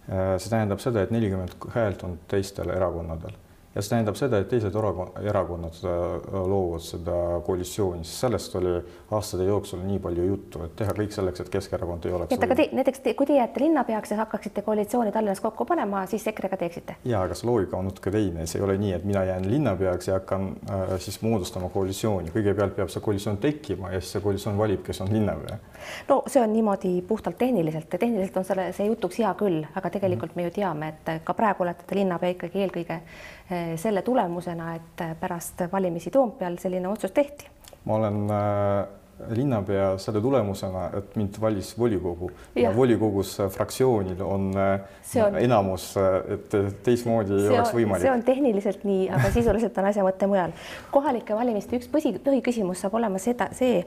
äh, 0.09 0.35
see 0.41 0.49
tähendab 0.49 0.81
seda, 0.81 1.03
et 1.05 1.13
nelikümmend 1.13 1.53
häält 1.75 2.05
on 2.07 2.17
teistel 2.31 2.73
erakonnadel 2.73 3.35
ja 3.75 3.83
see 3.83 3.91
tähendab 3.91 4.15
seda, 4.15 4.39
et 4.39 4.47
teised 4.49 4.75
erakonnad 4.75 5.79
äh, 5.83 6.35
loovad 6.47 6.83
seda 6.83 7.15
koalitsiooni, 7.45 8.05
sest 8.07 8.23
sellest 8.23 8.55
oli 8.55 8.71
aastate 9.15 9.47
jooksul 9.49 9.81
nii 9.83 9.99
palju 10.03 10.27
juttu, 10.29 10.61
et 10.63 10.75
teha 10.79 10.95
kõik 10.95 11.11
selleks, 11.15 11.43
et 11.43 11.51
Keskerakond 11.51 12.07
ei 12.07 12.15
oleks. 12.15 12.35
et 12.35 12.45
aga 12.47 12.55
te, 12.55 12.69
näiteks 12.75 13.03
te, 13.03 13.13
kui 13.19 13.27
te 13.27 13.35
jääte 13.35 13.59
linnapeaks 13.63 14.13
ja 14.13 14.21
hakkaksite 14.23 14.63
koalitsiooni 14.65 15.11
Tallinnas 15.11 15.43
kokku 15.43 15.67
panema, 15.67 16.05
siis 16.11 16.27
EKRE-ga 16.31 16.59
teeksite? 16.61 16.95
ja, 17.03 17.25
aga 17.27 17.35
see 17.35 17.49
loogika 17.49 17.77
on 17.77 17.89
natuke 17.91 18.15
teine, 18.15 18.47
see 18.47 18.61
ei 18.61 18.65
ole 18.69 18.77
nii, 18.79 18.93
et 18.95 19.07
mina 19.07 19.25
jään 19.27 19.49
linnapeaks 19.51 20.07
ja 20.07 20.19
hakkan 20.21 20.49
äh, 20.71 20.95
siis 21.03 21.19
moodustama 21.25 21.69
koalitsiooni, 21.75 22.31
kõigepealt 22.35 22.79
peab 22.79 22.93
see 22.93 23.03
koalitsioon 23.03 23.41
tekkima 23.43 23.91
ja 23.91 23.99
siis 23.99 24.15
see 24.15 24.23
koalitsioon 24.23 24.57
valib, 24.57 24.85
kes 24.87 25.03
on 25.03 25.11
linnapea. 25.11 25.59
no 26.07 26.21
see 26.31 26.41
on 26.41 26.53
niimoodi 26.53 26.93
puhtalt 27.07 27.37
tehniliselt 27.43 27.91
ja 27.91 27.99
tehniliselt 27.99 28.39
on 28.39 28.47
selle, 28.47 28.71
see 28.73 28.87
jutuks 28.87 29.19
hea 29.19 29.35
küll, 29.35 29.67
aga 29.75 29.89
tegelikult 29.89 30.31
mm 30.31 30.39
-hmm. 30.39 30.47
me 30.47 30.49
ju 30.51 30.59
teame, 30.61 30.93
et 30.95 31.23
ka 31.27 31.33
praegu 31.33 31.67
olete 31.67 31.83
te 31.87 31.99
linnapea 31.99 32.37
ikkagi 32.37 32.63
eelkõige 32.63 33.01
selle 33.75 34.01
tulemusena, 34.01 34.75
et 34.75 35.01
pärast 35.19 35.61
valimisi 35.71 36.11
Toompeal 36.11 36.57
selline 36.57 36.87
otsus 36.87 37.11
tehti? 37.11 37.47
ma 37.85 37.95
olen 37.95 38.15
äh, 38.31 38.87
linnapea 39.35 39.93
selle 40.01 40.21
tulemusena, 40.21 40.89
et 40.97 41.15
mind 41.15 41.39
valis 41.41 41.71
volikogu 41.79 42.31
ja, 42.55 42.65
ja 42.65 42.73
volikogus 42.75 43.37
fraktsioonil 43.55 44.21
on, 44.25 44.49
äh, 44.59 45.23
on 45.23 45.37
enamus, 45.39 45.93
et 46.35 46.57
teistmoodi 46.83 47.39
ei 47.39 47.53
oleks 47.53 47.73
võimalik. 47.75 48.03
see 48.03 48.11
on 48.11 48.25
tehniliselt 48.27 48.83
nii, 48.87 49.07
aga 49.15 49.31
sisuliselt 49.31 49.77
on 49.79 49.89
asja 49.91 50.03
mõte 50.05 50.27
mujal. 50.27 50.53
kohalike 50.91 51.37
valimiste 51.37 51.79
üks 51.79 51.89
põsi, 51.91 52.15
põhiküsimus 52.25 52.83
saab 52.83 52.99
olema 52.99 53.21
seda, 53.21 53.49
see, 53.55 53.85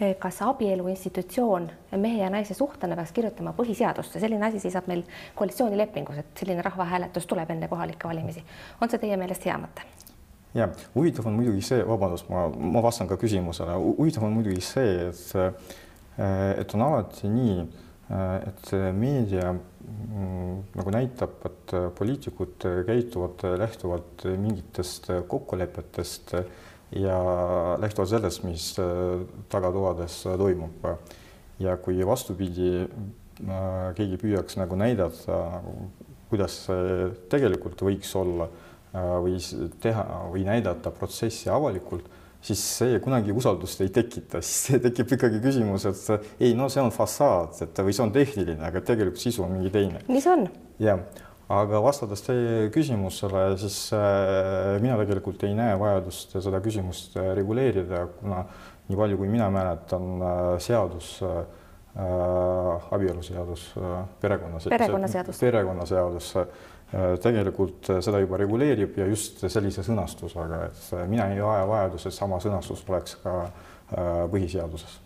Eh, 0.00 0.14
kas 0.18 0.36
abielu 0.46 0.86
institutsioon 0.88 1.64
mehe 1.98 2.20
ja 2.22 2.28
naise 2.30 2.54
suhtena 2.54 2.94
peaks 2.94 3.10
kirjutama 3.16 3.50
põhiseadusse, 3.56 4.20
selline 4.22 4.46
asi 4.46 4.60
seisab 4.62 4.86
meil 4.86 5.02
koalitsioonilepingus, 5.34 6.20
et 6.22 6.38
selline 6.38 6.62
rahvahääletus 6.62 7.26
tuleb 7.26 7.50
enne 7.50 7.66
kohalikke 7.68 8.06
valimisi. 8.06 8.44
on 8.80 8.92
see 8.92 9.02
teie 9.02 9.16
meelest 9.18 9.50
hea 9.50 9.58
mõte? 9.58 9.82
Ja 10.54 10.68
huvitav 10.94 11.26
on 11.28 11.36
muidugi 11.38 11.62
see, 11.64 11.82
vabandust, 11.86 12.28
ma, 12.32 12.46
ma 12.48 12.82
vastan 12.84 13.08
ka 13.10 13.18
küsimusele, 13.20 13.74
huvitav 13.98 14.24
on 14.28 14.38
muidugi 14.38 14.62
see, 14.64 15.10
et 15.10 15.34
eh, 15.38 16.54
et 16.58 16.72
on 16.74 16.82
alati 16.82 17.28
nii, 17.30 17.58
eh, 18.10 18.48
et 18.48 18.72
meedia 18.96 19.52
mm, 19.52 20.54
nagu 20.78 20.94
näitab, 20.94 21.36
et 21.46 21.76
poliitikud 21.98 22.66
käituvad 22.88 23.44
lähtuvalt 23.60 24.26
mingitest 24.38 25.12
kokkulepetest 25.28 26.34
ja 26.96 27.18
lähtuvalt 27.78 28.10
sellest, 28.10 28.44
mis 28.48 28.72
tagatoades 29.52 30.22
toimub. 30.40 30.86
ja 31.58 31.76
kui 31.76 32.06
vastupidi, 32.06 32.86
äh, 33.42 33.94
keegi 33.98 34.16
püüaks 34.20 34.54
nagu 34.60 34.76
näidata, 34.78 35.60
kuidas 36.30 36.54
see 36.68 37.08
tegelikult 37.32 37.82
võiks 37.82 38.12
olla 38.18 38.46
või 38.92 39.36
teha 39.82 40.04
või 40.32 40.46
näidata 40.46 40.92
protsessi 40.94 41.50
avalikult, 41.52 42.06
siis 42.40 42.62
see 42.78 42.98
kunagi 43.04 43.34
usaldust 43.34 43.82
ei 43.84 43.92
tekita, 43.92 44.40
siis 44.46 44.80
tekib 44.82 45.16
ikkagi 45.18 45.42
küsimus, 45.44 45.88
et 45.90 46.28
ei, 46.40 46.54
no 46.58 46.70
see 46.72 46.82
on 46.82 46.92
fassaad, 46.94 47.58
et 47.66 47.82
või 47.84 47.96
see 47.96 48.06
on 48.06 48.14
tehniline, 48.14 48.62
aga 48.70 48.84
tegelikult 48.84 49.22
sisu 49.22 49.44
on 49.44 49.56
mingi 49.58 49.74
teine. 49.74 50.04
nii 50.08 50.24
see 50.24 50.36
on. 50.36 50.46
jah 50.82 51.02
aga 51.48 51.80
vastates 51.80 52.22
teie 52.26 52.68
küsimusele, 52.72 53.44
siis 53.60 53.76
äh, 53.96 54.76
mina 54.84 54.98
tegelikult 55.00 55.44
ei 55.48 55.54
näe 55.56 55.76
vajadust 55.80 56.36
seda 56.44 56.60
küsimust 56.64 57.16
äh, 57.16 57.30
reguleerida, 57.38 58.04
kuna 58.18 58.42
nii 58.88 58.98
palju, 58.98 59.20
kui 59.20 59.30
mina 59.32 59.48
mäletan, 59.52 60.10
äh, 60.20 60.50
seadus 60.64 61.18
äh,, 61.24 61.40
abieluseadus, 62.94 63.62
perekonnaseadus, 64.22 64.70
perekonnaseadus, 64.70 65.40
perekonnaseadus 65.40 66.28
tegelikult 67.22 67.90
seda 68.00 68.22
juba 68.22 68.38
reguleerib 68.40 68.94
ja 68.96 69.06
just 69.10 69.42
sellise 69.44 69.82
sõnastusega, 69.84 70.62
et 70.70 71.10
mina 71.10 71.26
ei 71.34 71.42
aja 71.44 71.66
vajadust, 71.68 72.08
et 72.08 72.16
sama 72.16 72.38
sõnastus 72.40 72.80
oleks 72.88 73.18
ka 73.20 73.34
põhiseaduses 74.32 74.96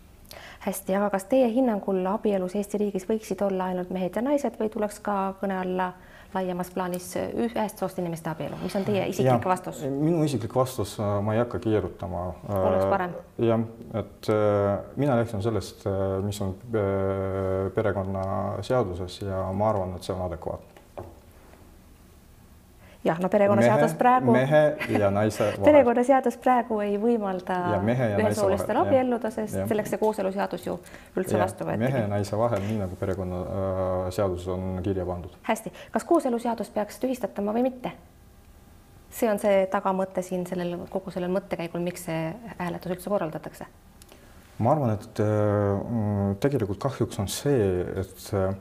hästi, 0.63 0.95
aga 0.95 1.09
kas 1.11 1.25
teie 1.27 1.49
hinnangul 1.51 1.99
abielus 2.07 2.55
Eesti 2.55 2.79
riigis 2.79 3.03
võiksid 3.09 3.41
olla 3.43 3.65
ainult 3.73 3.89
mehed 3.91 4.15
ja 4.15 4.23
naised 4.23 4.55
või 4.55 4.71
tuleks 4.71 5.01
ka 5.03 5.17
kõne 5.41 5.57
alla 5.59 5.89
äh, 5.89 6.13
laiemas 6.33 6.71
plaanis 6.73 7.07
ühest 7.17 7.81
soost 7.81 7.99
inimeste 8.01 8.31
abielu, 8.31 8.57
mis 8.63 8.75
on 8.77 8.85
teie 8.87 9.05
isiklik 9.11 9.45
ja, 9.45 9.49
vastus? 9.49 9.81
minu 9.89 10.23
isiklik 10.25 10.55
vastus, 10.55 10.95
äh, 11.01 11.13
ma 11.25 11.35
ei 11.35 11.41
hakka 11.43 11.59
keerutama. 11.63 12.25
oleks 12.49 12.85
parem? 12.91 13.15
Äh, 13.19 13.47
jah, 13.49 13.65
et 14.01 14.29
äh, 14.33 14.37
mina 14.99 15.17
lähtun 15.19 15.43
sellest, 15.45 15.85
mis 16.25 16.41
on 16.41 16.55
perekonnaseaduses 17.75 19.21
ja 19.27 19.45
ma 19.53 19.69
arvan, 19.73 19.97
et 19.97 20.07
see 20.07 20.15
on 20.15 20.25
adekvaatne 20.27 20.72
jah, 23.03 23.19
no 23.19 23.29
perekonnaseadus 23.29 23.93
praegu. 23.99 24.31
mehe 24.31 24.61
ja 24.99 25.11
naise 25.11 25.43
vahel. 25.47 25.65
perekonnaseadus 25.65 26.37
praegu 26.43 26.79
ei 26.83 26.95
võimalda 27.01 27.59
ühesoolistel 27.83 28.79
abielluda, 28.83 29.31
sest 29.33 29.59
ja. 29.59 29.67
selleks 29.69 29.93
see 29.93 30.01
kooseluseadus 30.01 30.65
ju 30.67 30.77
üldse 31.19 31.37
ja, 31.37 31.43
vastu 31.43 31.67
võeti. 31.67 31.83
mehe 31.83 32.05
ja 32.05 32.09
naise 32.11 32.39
vahel, 32.39 32.63
nii 32.67 32.79
nagu 32.85 32.97
perekonnaseaduses 32.99 34.47
äh, 34.47 34.55
on 34.55 34.81
kirja 34.85 35.05
pandud. 35.09 35.37
hästi, 35.49 35.73
kas 35.91 36.07
kooseluseadus 36.09 36.73
peaks 36.75 36.99
tühistatama 37.03 37.55
või 37.55 37.67
mitte? 37.69 37.93
see 39.13 39.29
on 39.29 39.39
see 39.41 39.65
tagamõte 39.71 40.23
siin 40.25 40.47
sellel 40.49 40.77
kogu 40.89 41.11
sellel 41.13 41.31
mõttekäigul, 41.33 41.83
miks 41.85 42.07
see 42.07 42.29
hääletus 42.57 42.95
üldse 42.95 43.11
korraldatakse? 43.13 43.67
ma 44.63 44.75
arvan, 44.77 44.95
et 44.95 45.23
äh, 45.23 46.37
tegelikult 46.43 46.79
kahjuks 46.87 47.19
on 47.19 47.27
see, 47.31 47.83
et 47.99 48.29
äh, 48.37 48.53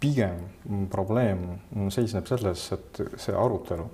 pigem 0.00 0.86
probleem 0.90 1.44
seisneb 1.92 2.28
selles, 2.30 2.64
et 2.76 3.02
see 3.20 3.34
arutelu 3.36 3.86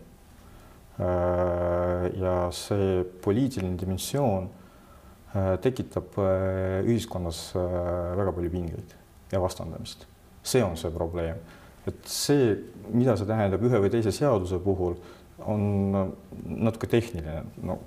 äh, 1.03 2.07
ja 2.21 2.37
see 2.55 3.03
poliitiline 3.25 3.77
dimensioon 3.81 4.47
äh, 4.47 5.57
tekitab 5.63 6.19
äh, 6.23 6.87
ühiskonnas 6.87 7.51
väga 7.57 8.35
palju 8.37 8.53
pingeid 8.55 8.97
ja 9.33 9.43
vastandamist. 9.43 10.07
see 10.47 10.63
on 10.63 10.77
see 10.79 10.91
probleem, 10.95 11.39
et 11.87 12.07
see, 12.07 12.55
mida 12.95 13.17
see 13.19 13.27
tähendab 13.27 13.65
ühe 13.67 13.81
või 13.83 13.91
teise 13.91 14.13
seaduse 14.15 14.61
puhul, 14.63 14.95
on 15.43 15.63
natuke 16.47 16.87
tehniline, 16.87 17.43
no 17.67 17.81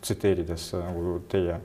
tsiteerides 0.00 0.70
nagu 0.78 1.18
teie 1.28 1.58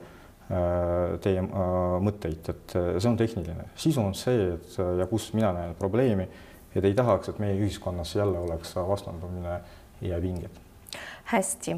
teie 1.22 1.42
äh, 1.42 2.00
mõtteid, 2.02 2.48
et 2.50 2.74
äh, 2.74 2.88
see 2.98 3.10
on 3.10 3.16
tehniline. 3.18 3.68
sisu 3.78 4.02
on 4.02 4.14
see, 4.18 4.54
et 4.56 4.78
ja 4.98 5.06
kus 5.06 5.30
mina 5.36 5.52
näen 5.54 5.76
probleemi, 5.78 6.26
et 6.74 6.84
ei 6.84 6.94
tahaks, 6.94 7.30
et 7.30 7.38
meie 7.38 7.54
ühiskonnas 7.58 8.14
jälle 8.16 8.38
oleks 8.38 8.74
vastandumine 8.76 9.60
ja 10.02 10.20
pinged. 10.20 10.60
hästi, 11.30 11.76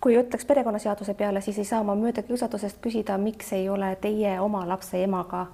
kui 0.00 0.18
ütleks 0.20 0.44
perekonnaseaduse 0.46 1.14
peale, 1.14 1.40
siis 1.40 1.58
ei 1.58 1.68
saa 1.68 1.82
ma 1.82 1.94
mööda 1.96 2.22
kiusatusest 2.22 2.80
küsida, 2.84 3.16
miks 3.18 3.52
ei 3.56 3.68
ole 3.68 3.94
teie 4.00 4.38
oma 4.40 4.66
lapse 4.68 5.00
emaga 5.02 5.46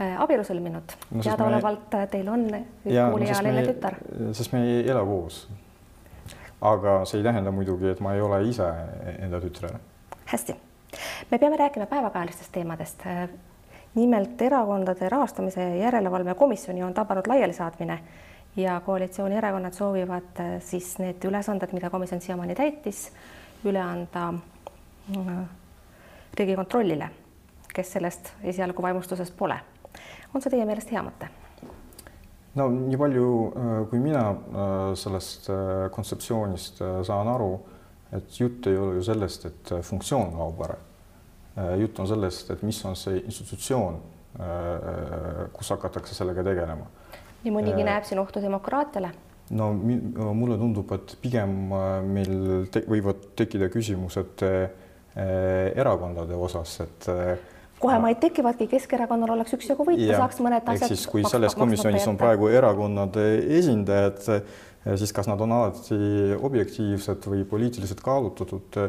abielu 0.00 0.42
sõlminud 0.48 0.96
no,. 1.10 1.22
teadaolevalt 1.22 1.92
me... 1.94 2.06
teil 2.10 2.28
on 2.32 2.46
kooliealine 2.86 3.60
no, 3.60 3.66
tütar. 3.68 3.98
sest 4.32 4.56
me 4.56 4.64
ei 4.64 4.88
ela 4.88 5.04
koos. 5.04 5.44
aga 6.60 7.04
see 7.04 7.20
ei 7.20 7.28
tähenda 7.28 7.52
muidugi, 7.54 7.92
et 7.92 8.00
ma 8.00 8.16
ei 8.16 8.24
ole 8.24 8.40
ise 8.48 8.66
enda 9.18 9.42
tütrele. 9.44 9.78
hästi 10.32 10.56
me 11.30 11.38
peame 11.38 11.56
rääkima 11.56 11.86
päevakajalistest 11.86 12.52
teemadest. 12.52 13.02
nimelt 13.94 14.42
erakondade 14.42 15.08
rahastamise 15.08 15.76
järelevalve 15.76 16.34
komisjoni 16.34 16.82
on 16.82 16.94
tabanud 16.94 17.26
laialisaatmine 17.26 17.98
ja 18.56 18.80
koalitsioonierakonnad 18.80 19.72
soovivad 19.72 20.40
äh, 20.40 20.62
siis 20.62 20.98
need 20.98 21.24
ülesanded, 21.24 21.72
mida 21.72 21.90
komisjon 21.90 22.20
siiamaani 22.20 22.54
täitis, 22.54 23.12
üle 23.64 23.80
anda 23.80 24.34
äh, 25.16 25.34
Riigikontrollile, 26.38 27.10
kes 27.74 27.92
sellest 27.92 28.32
esialgu 28.42 28.82
vaimustusest 28.82 29.36
pole. 29.36 29.60
on 30.34 30.42
see 30.42 30.50
teie 30.50 30.64
meelest 30.64 30.92
hea 30.92 31.02
mõte? 31.02 31.28
no 32.54 32.68
nii 32.70 32.98
palju, 32.98 33.26
äh, 33.48 33.74
kui 33.90 33.98
mina 33.98 34.24
sellest 34.94 35.50
kontseptsioonist 35.90 36.82
saan 37.02 37.28
aru 37.28 37.52
et 38.12 38.40
jutt 38.40 38.66
ei 38.66 38.78
ole 38.78 38.98
ju 38.98 39.04
sellest, 39.06 39.46
et 39.46 39.72
funktsioon 39.86 40.32
kaob 40.34 40.64
ära. 40.66 40.78
Jutt 41.80 41.98
on 42.00 42.08
sellest, 42.08 42.50
et 42.54 42.62
mis 42.66 42.78
on 42.88 42.96
see 42.98 43.20
institutsioon, 43.24 43.98
kus 45.52 45.72
hakatakse 45.74 46.14
sellega 46.14 46.44
tegelema. 46.46 46.86
nii 47.44 47.52
mõnigi 47.52 47.84
näeb 47.84 48.06
siin 48.06 48.20
ohtu 48.22 48.42
demokraatiale 48.42 49.10
no 49.50 49.72
mulle 49.74 50.58
tundub, 50.60 50.92
et 50.94 51.16
pigem 51.22 51.54
meil 52.06 52.66
te 52.70 52.84
võivad 52.86 53.32
tekkida 53.38 53.70
küsimused 53.72 54.44
erakondade 55.16 56.36
osas, 56.38 56.76
et 56.84 57.08
kohe 57.80 57.98
maid 58.02 58.20
tekivadki, 58.22 58.68
Keskerakonnal 58.70 59.34
oleks 59.36 59.54
üksjagu 59.56 59.86
võita, 59.88 60.10
saaks 60.20 60.40
mõned 60.44 60.66
asjad. 60.74 60.92
siis 60.92 61.06
kui 61.10 61.24
selles 61.28 61.56
komisjonis 61.58 62.06
on 62.10 62.18
praegu 62.20 62.50
erakonnade 62.52 63.24
esindajad, 63.58 64.42
siis 64.96 65.12
kas 65.12 65.28
nad 65.28 65.40
on 65.40 65.52
alati 65.52 65.98
objektiivsed 66.40 67.28
või 67.30 67.44
poliitiliselt 67.48 68.00
kaalutletud, 68.04 68.80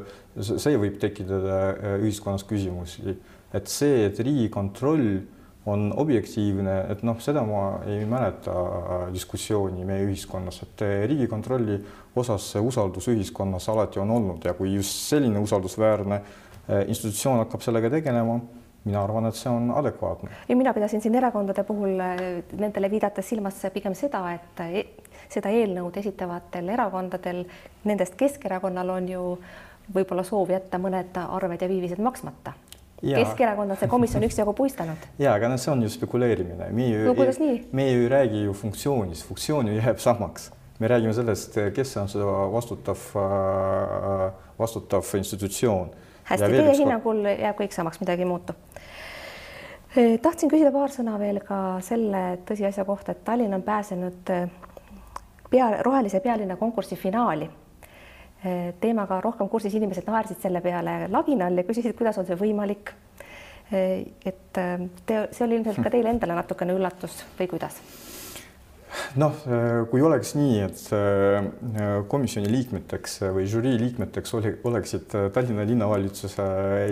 see 0.42 0.80
võib 0.80 0.98
tekitada 1.02 1.60
äh, 1.72 1.96
ühiskonnas 2.02 2.46
küsimusi, 2.48 3.18
et 3.54 3.72
see, 3.72 4.06
et 4.08 4.20
Riigikontroll 4.20 5.22
on 5.70 5.92
objektiivne, 6.02 6.78
et 6.90 7.04
noh, 7.06 7.20
seda 7.22 7.44
ma 7.46 7.66
ei 7.90 8.06
mäleta 8.10 8.54
äh, 8.54 9.04
diskussiooni 9.14 9.86
meie 9.88 10.08
ühiskonnas, 10.08 10.64
et 10.66 10.86
äh, 10.88 10.96
Riigikontrolli 11.12 11.78
osas 12.18 12.50
see 12.54 12.64
usaldus 12.64 13.12
ühiskonnas 13.12 13.70
alati 13.72 14.02
on 14.02 14.16
olnud 14.18 14.48
ja 14.48 14.56
kui 14.58 14.74
just 14.78 15.12
selline 15.12 15.44
usaldusväärne 15.44 16.24
institutsioon 16.88 17.40
hakkab 17.42 17.64
sellega 17.66 17.90
tegelema 17.92 18.36
mina 18.86 19.02
arvan, 19.04 19.28
et 19.30 19.38
see 19.38 19.50
on 19.52 19.72
adekvaatne. 19.78 20.30
ja 20.50 20.56
mina 20.56 20.74
pidasin 20.74 21.02
siin 21.02 21.16
erakondade 21.16 21.64
puhul 21.64 21.98
nendele 22.58 22.90
viidates 22.92 23.30
silmas 23.30 23.60
pigem 23.74 23.96
seda, 23.98 24.24
et 24.34 24.62
seda 25.32 25.52
eelnõud 25.54 25.98
esitavatel 26.02 26.70
erakondadel, 26.74 27.46
nendest 27.88 28.18
Keskerakonnal 28.20 28.90
on 28.98 29.08
ju 29.10 29.24
võib-olla 29.92 30.24
soov 30.28 30.52
jätta 30.52 30.80
mõned 30.82 31.18
arved 31.22 31.64
ja 31.64 31.70
viivised 31.72 32.02
maksmata. 32.04 32.54
Keskerakond 33.02 33.74
on 33.74 33.80
see 33.80 33.90
komisjon 33.90 34.24
üksjagu 34.28 34.54
puistanud. 34.54 35.08
ja, 35.24 35.34
aga 35.34 35.50
see 35.58 35.72
on 35.74 35.82
ju 35.82 35.90
spekuleerimine, 35.90 36.70
me 36.76 36.90
ju 36.92 37.06
no, 37.08 37.16
me 37.72 37.88
ju 37.88 38.04
ei 38.04 38.10
räägi 38.12 38.44
ju 38.46 38.54
funktsioonist, 38.54 39.26
funktsioon 39.30 39.72
ju 39.72 39.80
jääb 39.80 40.00
samaks. 40.00 40.52
me 40.80 40.88
räägime 40.88 41.14
sellest, 41.14 41.58
kes 41.76 41.98
on 41.98 42.08
seda 42.10 42.26
vastutav, 42.52 42.98
vastutav 44.60 45.06
institutsioon. 45.18 45.92
hästi, 46.24 46.48
teie 46.52 46.78
hinnangul 46.78 47.26
jääb 47.26 47.58
kõik 47.58 47.74
samaks, 47.74 48.00
midagi 48.02 48.26
ei 48.26 48.30
muutu 48.30 48.56
tahtsin 50.22 50.50
küsida 50.50 50.72
paar 50.72 50.92
sõna 50.94 51.18
veel 51.20 51.42
ka 51.44 51.82
selle 51.84 52.40
tõsiasja 52.48 52.86
kohta, 52.88 53.12
et 53.12 53.26
Tallinn 53.28 53.54
on 53.54 53.64
pääsenud 53.66 54.30
pea, 55.52 55.70
rohelise 55.84 56.20
pealinna 56.20 56.56
konkursi 56.56 56.96
finaali. 56.96 57.50
teemaga 58.82 59.20
rohkem 59.22 59.50
kursis 59.50 59.76
inimesed 59.78 60.08
naersid 60.10 60.40
selle 60.42 60.64
peale 60.66 61.04
laginal 61.14 61.60
ja 61.60 61.64
küsisid, 61.68 61.94
kuidas 61.98 62.18
on 62.18 62.26
see 62.26 62.38
võimalik. 62.40 62.90
et 63.72 64.48
te, 65.06 65.20
see 65.32 65.44
oli 65.46 65.60
ilmselt 65.60 65.84
ka 65.84 65.92
teile 65.94 66.10
endale 66.12 66.34
natukene 66.36 66.74
üllatus 66.74 67.22
või 67.38 67.48
kuidas? 67.54 67.78
noh, 69.22 69.38
kui 69.92 70.02
oleks 70.02 70.34
nii, 70.36 70.58
et 70.66 70.82
komisjoni 72.12 72.50
liikmeteks 72.52 73.20
või 73.38 73.46
žürii 73.48 73.78
liikmeteks 73.80 74.34
oli, 74.40 74.56
oleksid 74.68 75.16
Tallinna 75.36 75.64
linnavalitsuse 75.70 76.48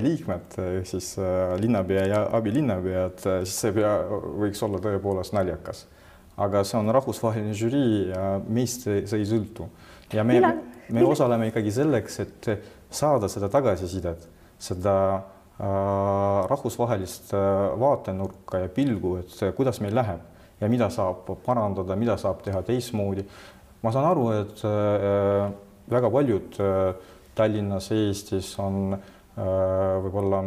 liikmed, 0.06 0.60
siis 0.88 1.16
linnapea 1.60 2.06
ja 2.14 2.26
abilinnapead, 2.40 3.26
siis 3.26 3.62
see 3.66 3.74
pea 3.82 3.98
võiks 4.46 4.64
olla 4.70 4.86
tõepoolest 4.86 5.36
naljakas 5.36 5.88
aga 6.40 6.64
see 6.68 6.80
on 6.80 6.92
rahvusvaheline 6.96 7.56
žürii 7.58 8.10
ja 8.14 8.24
meist 8.48 8.88
see, 8.88 9.04
see 9.10 9.22
ei 9.24 9.28
sõltu. 9.28 9.68
ja 10.14 10.24
me, 10.24 10.40
me 10.90 11.06
osaleme 11.06 11.50
ikkagi 11.52 11.74
selleks, 11.76 12.20
et 12.24 12.50
saada 12.90 13.30
seda 13.30 13.50
tagasisidet, 13.52 14.26
seda 14.60 14.96
äh, 15.16 15.68
rahvusvahelist 16.50 17.34
äh, 17.38 17.46
vaatenurka 17.80 18.64
ja 18.66 18.74
pilgu, 18.74 19.18
et 19.22 19.56
kuidas 19.58 19.82
meil 19.84 19.96
läheb 20.00 20.26
ja 20.60 20.70
mida 20.72 20.90
saab 20.92 21.30
parandada, 21.46 21.96
mida 21.96 22.18
saab 22.20 22.44
teha 22.44 22.62
teistmoodi. 22.68 23.26
ma 23.84 23.92
saan 23.96 24.10
aru, 24.10 24.32
et 24.36 24.64
äh, 24.68 25.52
väga 25.90 26.10
paljud 26.12 26.60
äh, 26.60 26.96
Tallinnas, 27.36 27.92
Eestis 27.96 28.52
on 28.60 28.92
äh, 28.94 29.96
võib-olla 30.04 30.44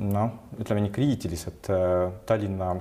noh, 0.00 0.30
ütleme 0.60 0.86
nii 0.86 0.94
kriitilised 0.94 1.68
äh, 1.74 2.08
Tallinna 2.26 2.72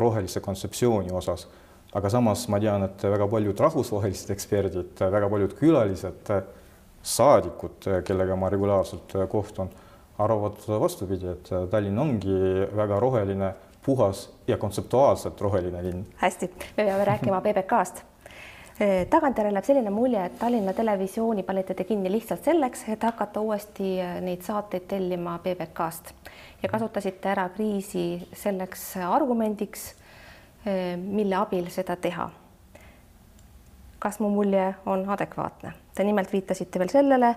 rohelise 0.00 0.40
kontseptsiooni 0.40 1.12
osas. 1.12 1.48
aga 1.94 2.10
samas 2.10 2.48
ma 2.50 2.58
tean, 2.58 2.82
et 2.82 3.02
väga 3.06 3.26
paljud 3.30 3.60
rahvusvahelised 3.60 4.30
eksperdid, 4.34 4.98
väga 4.98 5.28
paljud 5.30 5.52
külalised, 5.54 6.30
saadikud, 7.02 7.86
kellega 8.06 8.34
ma 8.36 8.48
regulaarselt 8.50 9.14
kohtun, 9.30 9.70
arvavad 10.18 10.58
vastupidi, 10.80 11.28
et 11.30 11.52
Tallinn 11.70 11.98
ongi 11.98 12.66
väga 12.74 12.98
roheline, 13.00 13.52
puhas 13.84 14.24
ja 14.48 14.56
kontseptuaalselt 14.58 15.40
roheline 15.40 15.82
linn. 15.82 16.06
hästi, 16.16 16.50
me 16.76 16.84
peame 16.88 17.04
rääkima 17.04 17.40
PBK-st 17.40 18.02
tagantjärele 19.10 19.60
jääb 19.60 19.66
selline 19.66 19.90
mulje, 19.94 20.24
et 20.26 20.38
Tallinna 20.38 20.72
Televisiooni 20.74 21.42
panite 21.46 21.76
te 21.78 21.84
kinni 21.86 22.10
lihtsalt 22.10 22.44
selleks, 22.44 22.82
et 22.90 23.02
hakata 23.06 23.40
uuesti 23.40 23.96
neid 24.24 24.42
saateid 24.42 24.88
tellima 24.90 25.36
PBK-st 25.44 26.10
ja 26.62 26.68
kasutasite 26.72 27.30
ära 27.30 27.48
kriisi 27.54 28.18
selleks 28.32 28.96
argumendiks, 29.06 29.84
mille 30.96 31.38
abil 31.38 31.70
seda 31.70 31.96
teha. 31.96 32.30
kas 33.98 34.18
mu 34.20 34.28
mulje 34.28 34.74
on 34.86 35.06
adekvaatne? 35.08 35.72
Te 35.94 36.04
nimelt 36.04 36.32
viitasite 36.32 36.78
veel 36.78 36.90
sellele, 36.92 37.30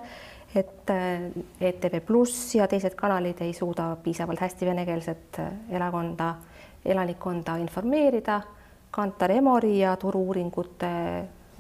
et 0.56 0.90
eh, 0.90 1.32
ETV 1.70 2.00
Pluss 2.06 2.56
ja 2.56 2.68
teised 2.68 2.96
kanalid 2.96 3.42
ei 3.46 3.54
suuda 3.54 3.92
piisavalt 4.04 4.42
hästi 4.42 4.66
venekeelset 4.66 5.40
eh, 5.40 5.52
elakonda, 5.78 6.36
elanikkonda 6.86 7.58
informeerida. 7.62 8.42
Kantar 8.98 9.32
Emori 9.32 9.78
ja 9.80 9.94
Turu-uuringute 10.02 10.90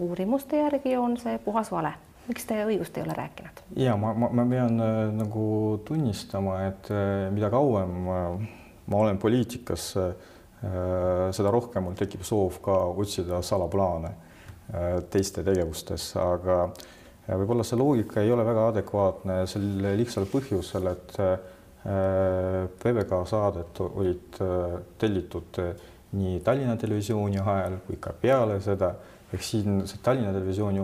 uurimuste 0.02 0.58
järgi 0.58 0.97
on 0.97 1.17
see 1.21 1.38
puhas 1.45 1.69
vale 1.71 1.93
miks 2.28 2.47
te 2.47 2.58
õigust 2.65 2.97
ei 2.97 3.06
ole 3.06 3.15
rääkinud? 3.17 3.63
ja 3.80 3.95
ma, 4.00 4.13
ma, 4.17 4.30
ma 4.36 4.45
pean 4.50 4.82
äh, 4.84 5.00
nagu 5.15 5.47
tunnistama, 5.88 6.60
et 6.67 6.91
äh, 6.93 7.28
mida 7.34 7.50
kauem 7.54 8.12
äh, 8.12 8.47
ma 8.88 9.04
olen 9.04 9.19
poliitikas 9.21 9.89
äh,, 10.02 10.13
seda 11.38 11.52
rohkem 11.54 11.86
mul 11.86 11.97
tekib 11.97 12.23
soov 12.26 12.58
ka 12.65 12.76
otsida 12.97 13.43
salaplaane 13.45 14.10
äh, 14.10 14.88
teiste 15.13 15.43
tegevustes, 15.45 16.10
aga 16.21 16.63
äh, 16.65 17.36
võib-olla 17.36 17.65
see 17.67 17.80
loogika 17.80 18.23
ei 18.23 18.34
ole 18.34 18.45
väga 18.47 18.71
adekvaatne 18.73 19.43
sel 19.50 19.69
lihtsal 20.00 20.28
põhjusel, 20.32 20.91
et 20.95 21.21
PBK 21.88 23.19
saadet 23.30 23.78
olid 23.80 24.39
tellitud 25.00 25.60
nii 26.17 26.39
Tallinna 26.45 26.75
Televisiooni 26.75 27.39
ajal 27.39 27.80
kui 27.88 27.99
ka 28.01 28.13
peale 28.21 28.60
seda 28.62 28.95
ehk 29.33 29.43
siin 29.43 29.81
see 29.89 29.99
Tallinna 30.03 30.31
Televisiooni 30.31 30.79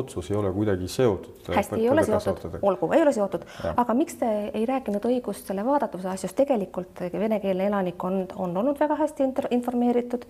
otsus 0.00 0.30
ei 0.30 0.36
ole 0.36 0.52
kuidagi 0.52 0.88
seotud. 0.88 1.50
hästi, 1.54 1.80
ei 1.80 1.88
ole 1.90 2.04
seotud, 2.04 2.56
olgu, 2.62 2.88
ei 2.96 3.02
ole 3.02 3.12
seotud, 3.12 3.44
aga 3.76 3.94
miks 3.94 4.16
te 4.20 4.28
ei 4.54 4.64
rääkinud 4.68 5.04
õigust 5.10 5.50
selle 5.50 5.64
vaadatavuse 5.66 6.08
asjus, 6.08 6.32
tegelikult 6.38 7.02
venekeelne 7.12 7.66
elanikkond 7.68 8.32
on 8.40 8.56
olnud 8.56 8.80
väga 8.80 8.96
hästi 9.02 9.28
informeeritud. 9.50 10.24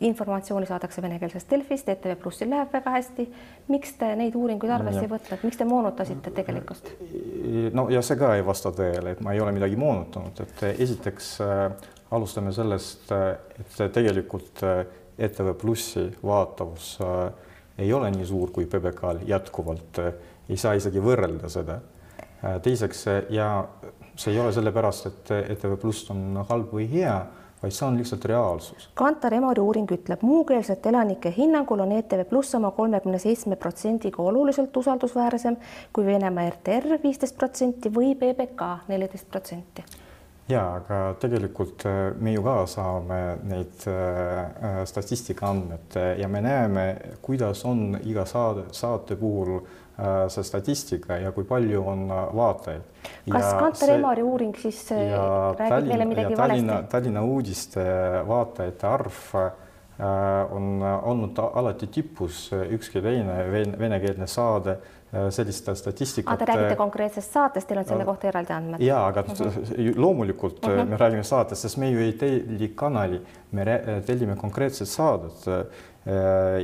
informatsiooni 0.00 0.66
saadakse 0.66 1.02
venekeelsest 1.02 1.50
Delfist, 1.50 1.88
ETV 1.88 2.16
Plussil 2.22 2.50
läheb 2.50 2.72
väga 2.72 2.90
hästi. 2.90 3.28
miks 3.68 3.92
te 4.00 4.14
neid 4.16 4.34
uuringuid 4.34 4.72
arvesse 4.72 5.04
ei 5.04 5.12
võtnud, 5.12 5.44
miks 5.44 5.56
te 5.56 5.64
moonutasite 5.64 6.30
tegelikkust? 6.30 6.88
no 7.72 7.88
ja 7.90 8.02
see 8.02 8.16
ka 8.16 8.34
ei 8.34 8.46
vasta 8.46 8.72
tõele, 8.72 9.12
et 9.12 9.20
ma 9.20 9.36
ei 9.36 9.40
ole 9.40 9.52
midagi 9.52 9.76
moonutanud, 9.76 10.40
et 10.40 10.62
esiteks 10.80 11.34
äh, 11.44 11.90
alustame 12.16 12.52
sellest, 12.52 13.12
et 13.12 13.92
tegelikult 13.92 14.64
äh, 14.64 14.86
ETV 15.18 15.54
Plussi 15.54 16.10
vaatavus 16.24 16.98
äh, 17.00 17.32
ei 17.78 17.92
ole 17.92 18.10
nii 18.10 18.26
suur 18.26 18.50
kui 18.52 18.66
PBK-l 18.66 19.24
jätkuvalt, 19.26 19.98
äh, 19.98 20.12
ei 20.48 20.56
saa 20.60 20.76
isegi 20.76 21.00
võrrelda 21.02 21.48
seda. 21.52 21.80
Äh, 22.20 22.60
teiseks 22.62 23.06
ja 23.32 23.48
see 24.16 24.34
ei 24.34 24.40
ole 24.40 24.52
sellepärast, 24.52 25.10
et 25.10 25.34
ETV 25.56 25.76
Pluss 25.80 26.10
on 26.12 26.44
halb 26.48 26.72
või 26.76 26.86
hea, 26.92 27.16
vaid 27.62 27.72
see 27.72 27.86
on 27.88 27.96
lihtsalt 27.96 28.24
reaalsus. 28.28 28.88
Kantar 28.96 29.34
Emori 29.36 29.64
uuring 29.64 29.92
ütleb, 29.96 30.24
muukeelsete 30.24 30.92
elanike 30.92 31.32
hinnangul 31.36 31.80
on 31.84 31.92
ETV 31.96 32.26
Pluss 32.28 32.54
oma 32.58 32.70
kolmekümne 32.76 33.20
seitsme 33.20 33.56
protsendiga 33.60 34.22
oluliselt 34.22 34.76
usaldusväärsem 34.76 35.56
kui 35.96 36.08
Venemaa 36.08 36.50
RTR 36.52 37.00
viisteist 37.02 37.36
protsenti 37.40 37.92
või 37.92 38.12
PBK 38.20 38.88
neliteist 38.92 39.32
protsenti 39.32 39.84
ja 40.48 40.62
aga 40.78 40.98
tegelikult 41.20 41.84
äh, 41.86 42.12
me 42.20 42.32
ju 42.36 42.42
ka 42.46 42.54
saame 42.70 43.20
neid 43.48 43.86
äh, 43.90 43.96
äh, 43.96 44.84
statistika 44.86 45.50
andmed 45.50 45.96
ja 46.18 46.28
me 46.28 46.40
näeme, 46.40 46.86
kuidas 47.22 47.64
on 47.64 47.98
iga 48.04 48.26
saade, 48.26 48.68
saate 48.72 49.16
puhul 49.16 49.60
see 50.28 50.44
statistika 50.44 51.16
ja 51.16 51.30
kui 51.32 51.46
palju 51.48 51.80
on 51.88 52.02
vaatajaid. 52.36 52.82
kas 53.32 53.46
Kantar 53.56 53.94
Emori 53.94 54.22
uuring 54.22 54.52
siis 54.60 54.82
räägib 54.92 55.62
Tallinn, 55.62 55.88
meile 55.88 56.04
midagi 56.04 56.36
Tallinna, 56.36 56.72
valesti? 56.74 56.90
Tallinna 56.92 57.22
uudiste 57.24 57.84
vaatajate 58.28 58.86
arv 58.90 59.22
on 60.52 60.84
olnud 60.84 61.40
alati 61.46 61.88
tipus, 61.88 62.50
ükski 62.52 63.00
teine 63.00 63.38
venekeelne 63.80 64.28
saade 64.28 64.76
sellist 65.30 65.68
statistikat. 65.80 66.38
Te 66.38 66.48
räägite 66.48 66.76
konkreetsest 66.76 67.32
saatest, 67.32 67.68
teil 67.68 67.80
on 67.80 67.88
selle 67.88 68.06
kohta 68.08 68.28
eraldi 68.30 68.54
andmed? 68.56 68.82
ja, 68.84 69.02
aga 69.06 69.24
uh 69.26 69.32
mhm. 69.32 69.48
-huh. 69.48 69.92
loomulikult 69.96 70.64
uh 70.64 70.70
mhm. 70.70 70.80
-huh. 70.80 70.90
me 70.90 70.96
räägime 70.96 71.24
saatest, 71.24 71.62
sest 71.62 71.76
me 71.76 71.90
ju 71.90 72.00
ei 72.00 72.12
telli 72.12 72.68
kanali, 72.74 73.20
me 73.50 73.64
tellime 74.06 74.36
konkreetset 74.36 74.88
saadet 74.88 75.68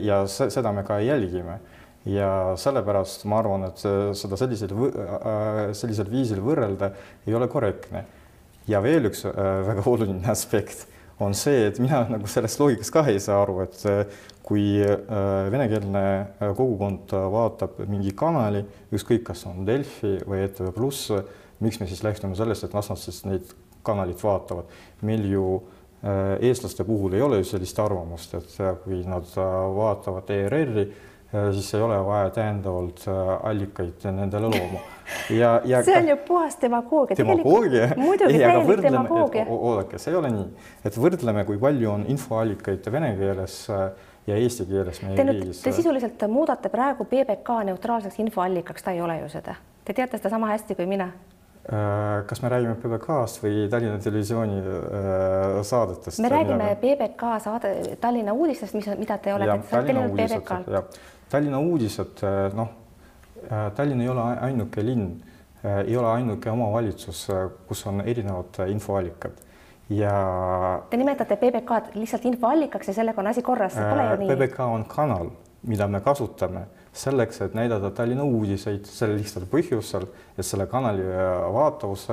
ja 0.03 0.27
seda 0.27 0.73
me 0.73 0.83
ka 0.83 1.01
jälgime 1.01 1.59
ja 2.05 2.57
sellepärast 2.57 3.25
ma 3.25 3.38
arvan, 3.38 3.65
et 3.65 3.79
seda 4.19 4.37
sellisel, 4.37 4.71
sellisel 5.73 6.11
viisil 6.11 6.41
võrrelda 6.41 6.91
ei 7.27 7.35
ole 7.35 7.49
korrektne. 7.49 8.05
ja 8.67 8.83
veel 8.83 9.05
üks 9.05 9.25
väga 9.67 9.83
oluline 9.93 10.31
aspekt 10.31 10.87
on 11.23 11.37
see, 11.39 11.67
et 11.69 11.81
mina 11.83 12.03
nagu 12.15 12.29
sellest 12.31 12.61
loogikast 12.61 12.95
ka 12.95 13.05
ei 13.11 13.21
saa 13.23 13.43
aru, 13.45 13.61
et 13.65 13.83
kui 14.43 14.81
venekeelne 15.53 16.05
kogukond 16.59 17.15
vaatab 17.33 17.79
mingi 17.87 18.15
kanali, 18.19 18.65
ükskõik, 18.93 19.23
kas 19.29 19.45
on 19.51 19.63
Delfi 19.67 20.17
või 20.27 20.43
ETV 20.49 20.73
Pluss, 20.75 21.13
miks 21.63 21.79
me 21.79 21.87
siis 21.87 22.03
lähtume 22.03 22.35
sellest, 22.39 22.67
et 22.67 22.75
las 22.75 22.91
nad 22.91 22.99
siis 22.99 23.23
neid 23.29 23.55
kanalit 23.87 24.19
vaatavad. 24.23 24.67
meil 25.03 25.25
ju 25.31 25.47
eestlaste 26.03 26.85
puhul 26.85 27.15
ei 27.15 27.23
ole 27.23 27.39
ju 27.39 27.45
sellist 27.53 27.79
arvamust, 27.79 28.35
et 28.35 28.57
kui 28.83 29.05
nad 29.07 29.29
vaatavad 29.37 30.31
ERR-i 30.35 30.89
siis 31.33 31.75
ei 31.75 31.81
ole 31.81 31.97
vaja 32.07 32.31
täiendavalt 32.31 33.05
äh, 33.09 33.33
allikaid 33.49 34.05
nendele 34.05 34.51
looma. 34.53 34.81
ja, 35.31 35.61
ja 35.64 35.83
see 35.85 35.97
on 35.99 36.09
ju 36.09 36.16
puhas 36.29 36.59
demagoogia. 36.61 37.16
demagoogia? 37.16 37.88
oodake, 39.49 39.99
see 39.99 40.12
ei 40.12 40.21
ole 40.21 40.31
nii, 40.37 40.47
et 40.85 41.01
võrdleme, 41.01 41.45
kui 41.49 41.59
palju 41.62 41.90
on 41.90 42.07
infoallikaid 42.12 42.92
vene 42.92 43.14
keeles 43.16 43.59
äh, 43.73 43.88
ja 44.27 44.38
eesti 44.38 44.68
keeles 44.68 45.03
meie 45.03 45.16
te 45.16 45.29
riigis. 45.31 45.64
Te 45.64 45.73
sisuliselt 45.73 46.29
muudate 46.29 46.73
praegu 46.73 47.09
PBK 47.09 47.62
neutraalseks 47.73 48.21
infoallikaks, 48.27 48.85
ta 48.85 48.95
ei 48.95 49.01
ole 49.01 49.23
ju 49.25 49.33
seda. 49.33 49.57
Te 49.85 49.97
teate 49.97 50.21
seda 50.21 50.37
sama 50.37 50.53
hästi 50.53 50.77
kui 50.79 50.87
mina 50.87 51.09
äh, 51.09 51.32
kas 51.62 52.40
me 52.42 52.48
räägime 52.51 52.75
PBK-st 52.83 53.38
või 53.44 53.68
Tallinna 53.70 54.01
Televisiooni 54.03 54.57
saadetest? 55.62 56.18
me 56.25 56.31
räägime 56.33 56.72
PBK 56.81 57.37
saade, 57.44 57.72
Tallinna 58.03 58.35
uudistest, 58.35 58.75
mis, 58.75 58.88
mida 58.98 59.18
te 59.22 59.35
olete 59.35 59.61
tellinud 59.70 60.16
PBK-lt 60.18 60.98
Tallinna 61.33 61.59
uudised, 61.64 62.20
eh, 62.22 62.53
noh, 62.57 62.68
Tallinn 63.75 64.01
ei 64.05 64.09
ole 64.09 64.25
ainuke 64.46 64.85
linn, 64.85 65.16
ei 65.64 65.96
ole 65.96 66.11
ainuke 66.11 66.51
omavalitsus, 66.51 67.25
kus 67.66 67.81
on 67.90 68.03
erinevad 68.07 68.61
infoallikad 68.70 69.40
ja. 69.90 70.12
Te 70.90 71.01
nimetate 71.01 71.38
PBK-d 71.40 71.96
lihtsalt 71.98 72.27
infoallikaks 72.31 72.92
ja 72.92 72.94
sellega 73.01 73.22
on 73.22 73.31
asi 73.33 73.42
korras, 73.42 73.75
see 73.75 73.88
pole 73.88 74.07
ju 74.11 74.20
nii. 74.20 74.31
PBK 74.35 74.66
on 74.66 74.85
kanal, 74.90 75.33
mida 75.68 75.87
me 75.88 76.01
kasutame 76.01 76.66
selleks, 76.92 77.40
et 77.40 77.55
näidata 77.57 77.90
Tallinna 77.96 78.25
uudiseid 78.25 78.87
sellel 78.88 79.20
lihtsal 79.20 79.46
põhjusel, 79.51 80.07
et 80.37 80.46
selle 80.46 80.66
kanali 80.70 81.05
vaatavus 81.55 82.09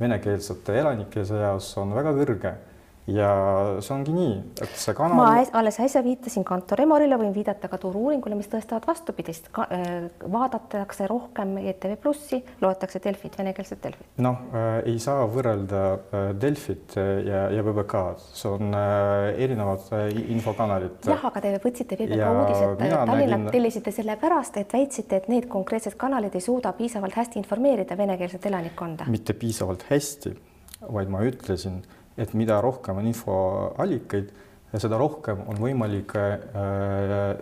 venekeelsete 0.00 0.78
elanike 0.80 1.24
seas 1.28 1.70
on 1.78 1.94
väga 1.94 2.14
kõrge 2.16 2.54
ja 3.06 3.30
see 3.84 3.92
ongi 3.92 4.12
nii, 4.14 4.36
et 4.64 4.76
see 4.80 4.94
kanal. 4.96 5.18
ma 5.18 5.42
alles 5.58 5.76
äsja 5.84 6.00
viitasin 6.04 6.44
Kantor 6.46 6.80
Emorile, 6.86 7.18
võin 7.20 7.34
viidata 7.34 7.68
ka 7.68 7.76
Turu-uuringule, 7.82 8.36
mis 8.38 8.48
tõestavad 8.48 8.86
vastupidist. 8.88 9.50
Äh, 9.60 10.06
vaadatakse 10.32 11.08
rohkem 11.10 11.56
ETV 11.60 11.98
Plussi, 12.00 12.40
loetakse 12.64 13.02
Delfit, 13.04 13.36
venekeelset 13.38 13.82
Delfit. 13.84 14.06
noh 14.24 14.40
äh,, 14.56 14.78
ei 14.88 14.96
saa 15.02 15.26
võrrelda 15.28 15.82
äh, 15.92 16.30
Delfit 16.40 16.96
ja, 16.96 17.44
ja 17.52 17.64
PBK-d, 17.66 18.24
see 18.40 18.52
on 18.54 18.72
äh, 18.78 19.42
erinevad 19.44 19.84
äh, 19.92 20.06
infokanalid. 20.32 21.04
jah, 21.04 21.26
aga 21.28 21.44
te 21.44 21.52
võtsite 21.64 21.98
PBK 22.00 22.30
uudised 22.30 22.80
Tallinnat 22.80 23.28
nägin... 23.28 23.50
tellisite 23.52 23.92
sellepärast, 23.92 24.56
et 24.62 24.72
väitsite, 24.72 25.20
et 25.20 25.28
need 25.32 25.50
konkreetsed 25.52 25.98
kanalid 26.00 26.34
ei 26.38 26.44
suuda 26.44 26.72
piisavalt 26.78 27.20
hästi 27.20 27.40
informeerida 27.42 27.98
venekeelset 28.00 28.48
elanikkonda. 28.48 29.10
mitte 29.12 29.36
piisavalt 29.36 29.84
hästi, 29.90 30.32
vaid 30.88 31.12
ma 31.12 31.20
ütlesin 31.28 31.82
et 32.18 32.34
mida 32.34 32.60
rohkem 32.62 32.98
on 33.00 33.06
infoallikaid, 33.10 34.32
seda 34.74 34.98
rohkem 34.98 35.42
on 35.50 35.58
võimalik 35.62 36.14
äh, 36.18 36.34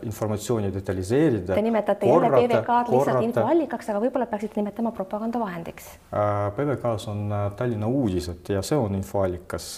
informatsiooni 0.04 0.68
detailiseerida. 0.74 1.54
Te 1.56 1.64
nimetate 1.64 2.08
jälle 2.08 2.28
PBK-d 2.34 2.92
lihtsalt 2.92 3.26
infoallikaks, 3.28 3.88
aga 3.92 4.02
võib-olla 4.04 4.28
peaksite 4.28 4.60
nimetama 4.60 4.92
propagandavahendiks 4.96 5.88
äh,. 6.12 6.48
PBK-s 6.58 7.08
on 7.12 7.24
äh, 7.32 7.46
Tallinna 7.56 7.88
uudised 7.88 8.52
ja 8.52 8.64
see 8.66 8.76
on 8.80 8.98
infoallikas 9.00 9.68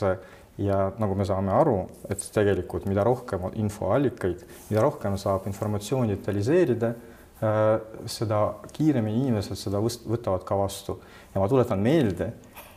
ja 0.59 0.79
nagu 0.99 1.17
me 1.19 1.27
saame 1.27 1.55
aru, 1.55 1.81
et 2.11 2.23
tegelikult 2.35 2.87
mida 2.91 3.05
rohkem 3.07 3.49
on 3.49 3.57
infoallikaid, 3.59 4.45
mida 4.71 4.85
rohkem 4.85 5.19
saab 5.19 5.49
informatsiooni 5.51 6.15
detailiseerida 6.17 6.91
äh,, 6.91 7.69
seda 8.11 8.41
kiiremini 8.75 9.29
inimesed 9.29 9.59
seda 9.59 9.83
võtavad 9.83 10.47
ka 10.47 10.59
vastu 10.59 10.99
ja 11.35 11.43
ma 11.43 11.51
tuletan 11.51 11.83
meelde, 11.83 12.33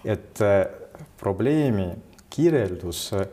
et 0.06 0.42
äh, 0.46 0.62
probleemi 1.18 1.90
kirjeldus 2.30 3.12
äh, 3.13 3.28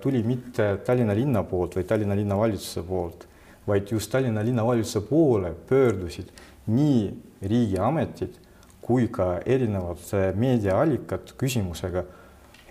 tuli 0.00 0.22
mitte 0.26 0.78
Tallinna 0.84 1.14
linna 1.16 1.42
poolt 1.44 1.76
või 1.76 1.84
Tallinna 1.88 2.16
linnavalitsuse 2.16 2.84
poolt, 2.86 3.26
vaid 3.68 3.90
just 3.92 4.10
Tallinna 4.12 4.44
linnavalitsuse 4.44 5.04
poole 5.08 5.52
pöördusid 5.68 6.32
nii 6.72 7.04
riigiametid 7.42 8.38
kui 8.82 9.06
ka 9.12 9.36
erinevad 9.46 10.02
meediaallikad 10.38 11.34
küsimusega, 11.38 12.02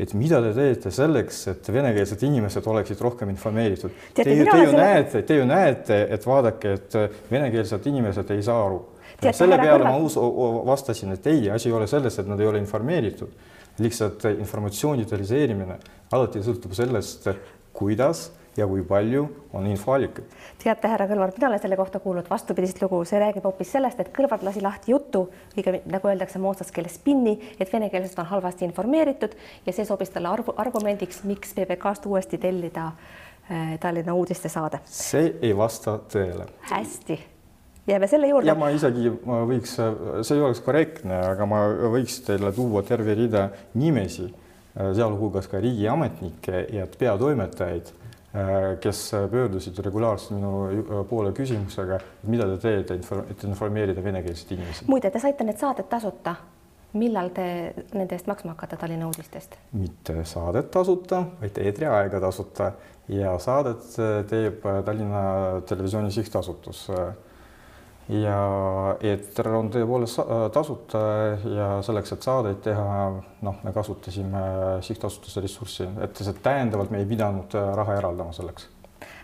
et 0.02 0.14
mida 0.18 0.42
te 0.44 0.52
teete 0.56 0.92
selleks, 0.92 1.44
et 1.54 1.70
venekeelsed 1.72 2.24
inimesed 2.28 2.68
oleksid 2.68 3.00
rohkem 3.04 3.32
informeeritud. 3.32 3.94
Te, 4.16 4.26
te 4.26 4.36
ju 4.36 4.48
selle... 4.50 4.74
näete, 4.76 5.22
te 5.28 5.38
ju 5.38 5.46
näete, 5.48 6.02
et 6.18 6.28
vaadake, 6.28 6.74
et 6.80 6.98
venekeelsed 7.32 7.88
inimesed 7.92 8.34
ei 8.36 8.44
saa 8.44 8.66
aru. 8.66 8.82
selle 9.22 9.60
peale 9.62 9.86
ma 9.86 9.96
uus, 10.02 10.18
vastasin, 10.68 11.14
et 11.16 11.28
ei, 11.32 11.50
asi 11.54 11.70
ei 11.70 11.78
ole 11.78 11.88
selles, 11.88 12.18
et 12.20 12.28
nad 12.28 12.40
ei 12.40 12.50
ole 12.50 12.60
informeeritud 12.60 13.32
lihtsalt 13.80 14.26
informatsiooni 14.34 15.08
utiliseerimine 15.08 15.80
alati 16.12 16.44
sõltub 16.44 16.76
sellest, 16.76 17.28
kuidas 17.74 18.30
ja 18.58 18.68
kui 18.68 18.84
palju 18.84 19.24
on 19.54 19.68
infoallikaid. 19.68 20.28
teate, 20.60 20.90
härra 20.92 21.08
Kõlvart, 21.08 21.38
mina 21.38 21.48
olen 21.48 21.62
selle 21.64 21.78
kohta 21.80 22.02
kuulnud 22.04 22.28
vastupidist 22.30 22.82
lugu, 22.84 23.00
see 23.08 23.20
räägib 23.22 23.48
hoopis 23.48 23.72
sellest, 23.72 24.00
et 24.04 24.12
Kõlvart 24.16 24.44
lasi 24.44 24.62
lahti 24.62 24.92
jutu, 24.92 25.24
õige 25.56 25.80
nagu 25.86 26.12
öeldakse 26.12 26.40
moodsas 26.40 26.72
keeles 26.76 27.00
spinni, 27.00 27.38
et 27.60 27.74
venekeelsed 27.74 28.20
on 28.20 28.28
halvasti 28.34 28.68
informeeritud 28.68 29.36
ja 29.66 29.74
see 29.74 29.88
sobis 29.88 30.12
talle 30.12 30.32
arvu, 30.32 30.56
argumendiks, 30.58 31.24
miks 31.24 31.56
PBK-st 31.56 32.10
uuesti 32.12 32.42
tellida 32.42 32.92
äh, 32.92 33.78
Tallinna 33.80 34.14
uudistesaade. 34.14 34.84
see 34.86 35.36
ei 35.42 35.56
vasta 35.58 36.00
tõele. 36.12 36.50
hästi 36.74 37.20
jääme 37.88 38.08
selle 38.08 38.28
juurde. 38.28 38.48
ja 38.48 38.56
ma 38.56 38.70
isegi, 38.74 39.10
ma 39.26 39.42
võiks, 39.50 39.74
see 39.78 40.38
ei 40.38 40.44
oleks 40.44 40.62
korrektne, 40.66 41.18
aga 41.32 41.48
ma 41.50 41.64
võiks 41.96 42.22
teile 42.28 42.52
tuua 42.56 42.84
terve 42.88 43.16
rida 43.18 43.48
nimesi, 43.74 44.28
sealhulgas 44.76 45.50
ka 45.52 45.60
riigiametnikke 45.64 46.66
ja 46.76 46.86
peatoimetajaid, 47.00 47.92
kes 48.82 49.02
pöördusid 49.32 49.80
regulaarselt 49.84 50.38
minu 50.38 51.04
poole 51.10 51.34
küsimusega, 51.36 52.00
mida 52.32 52.48
te 52.54 52.62
teete, 52.64 53.02
et 53.34 53.44
informeerida 53.50 54.04
venekeelseid 54.04 54.56
inimesi. 54.56 54.88
muide, 54.88 55.12
te 55.12 55.20
saite 55.20 55.48
need 55.48 55.60
saated 55.60 55.90
tasuta 55.92 56.38
millal 56.98 57.30
te 57.36 57.44
nende 57.96 58.16
eest 58.18 58.28
maksma 58.28 58.54
hakkate 58.54 58.78
Tallinna 58.80 59.08
uudistest? 59.08 59.56
mitte 59.80 60.16
saadet 60.28 60.72
tasuta, 60.72 61.24
vaid 61.40 61.60
eetriaega 61.64 62.20
tasuta 62.24 62.72
ja 63.12 63.38
saadet 63.40 63.86
teeb 64.30 64.66
Tallinna 64.86 65.24
Televisiooni 65.68 66.12
Sihtasutus 66.12 66.90
ja 68.12 68.40
eeter 69.00 69.48
on 69.56 69.72
tõepoolest 69.72 70.20
tasuta 70.54 71.02
ja 71.48 71.70
selleks, 71.86 72.12
et 72.16 72.28
saadeid 72.28 72.60
teha, 72.66 73.00
noh, 73.48 73.64
me 73.64 73.74
kasutasime 73.76 74.44
sihtasutuse 74.84 75.44
ressurssi, 75.44 75.88
et 76.04 76.22
see 76.24 76.36
täiendavalt 76.44 76.92
me 76.92 77.02
ei 77.02 77.10
pidanud 77.10 77.56
äh, 77.56 77.74
raha 77.80 77.98
eraldama 78.02 78.36
selleks 78.36 78.70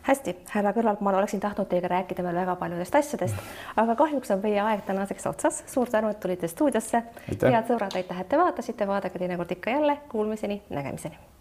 hästi, 0.07 0.33
härra 0.53 0.71
Kõlvalt, 0.71 1.01
ma 1.03 1.11
oleksin 1.19 1.41
tahtnud 1.43 1.67
teiega 1.67 1.89
rääkida 1.91 2.23
veel 2.23 2.39
väga 2.39 2.55
paljudest 2.55 2.95
asjadest, 2.95 3.41
aga 3.75 3.95
kahjuks 3.99 4.31
on 4.31 4.39
meie 4.43 4.61
aeg 4.63 4.85
tänaseks 4.87 5.27
otsas. 5.33 5.63
suur 5.67 5.91
tänu, 5.91 6.13
et 6.15 6.19
tulite 6.23 6.47
stuudiosse. 6.47 7.03
head 7.27 7.67
sõbrad, 7.67 7.95
aitäh, 7.95 8.21
et 8.21 8.29
te 8.29 8.39
vaatasite, 8.39 8.87
vaadake 8.87 9.19
teinekord 9.19 9.51
ikka 9.51 9.75
jälle. 9.75 9.97
Kuulmiseni, 10.07 10.61
nägemiseni 10.69 11.36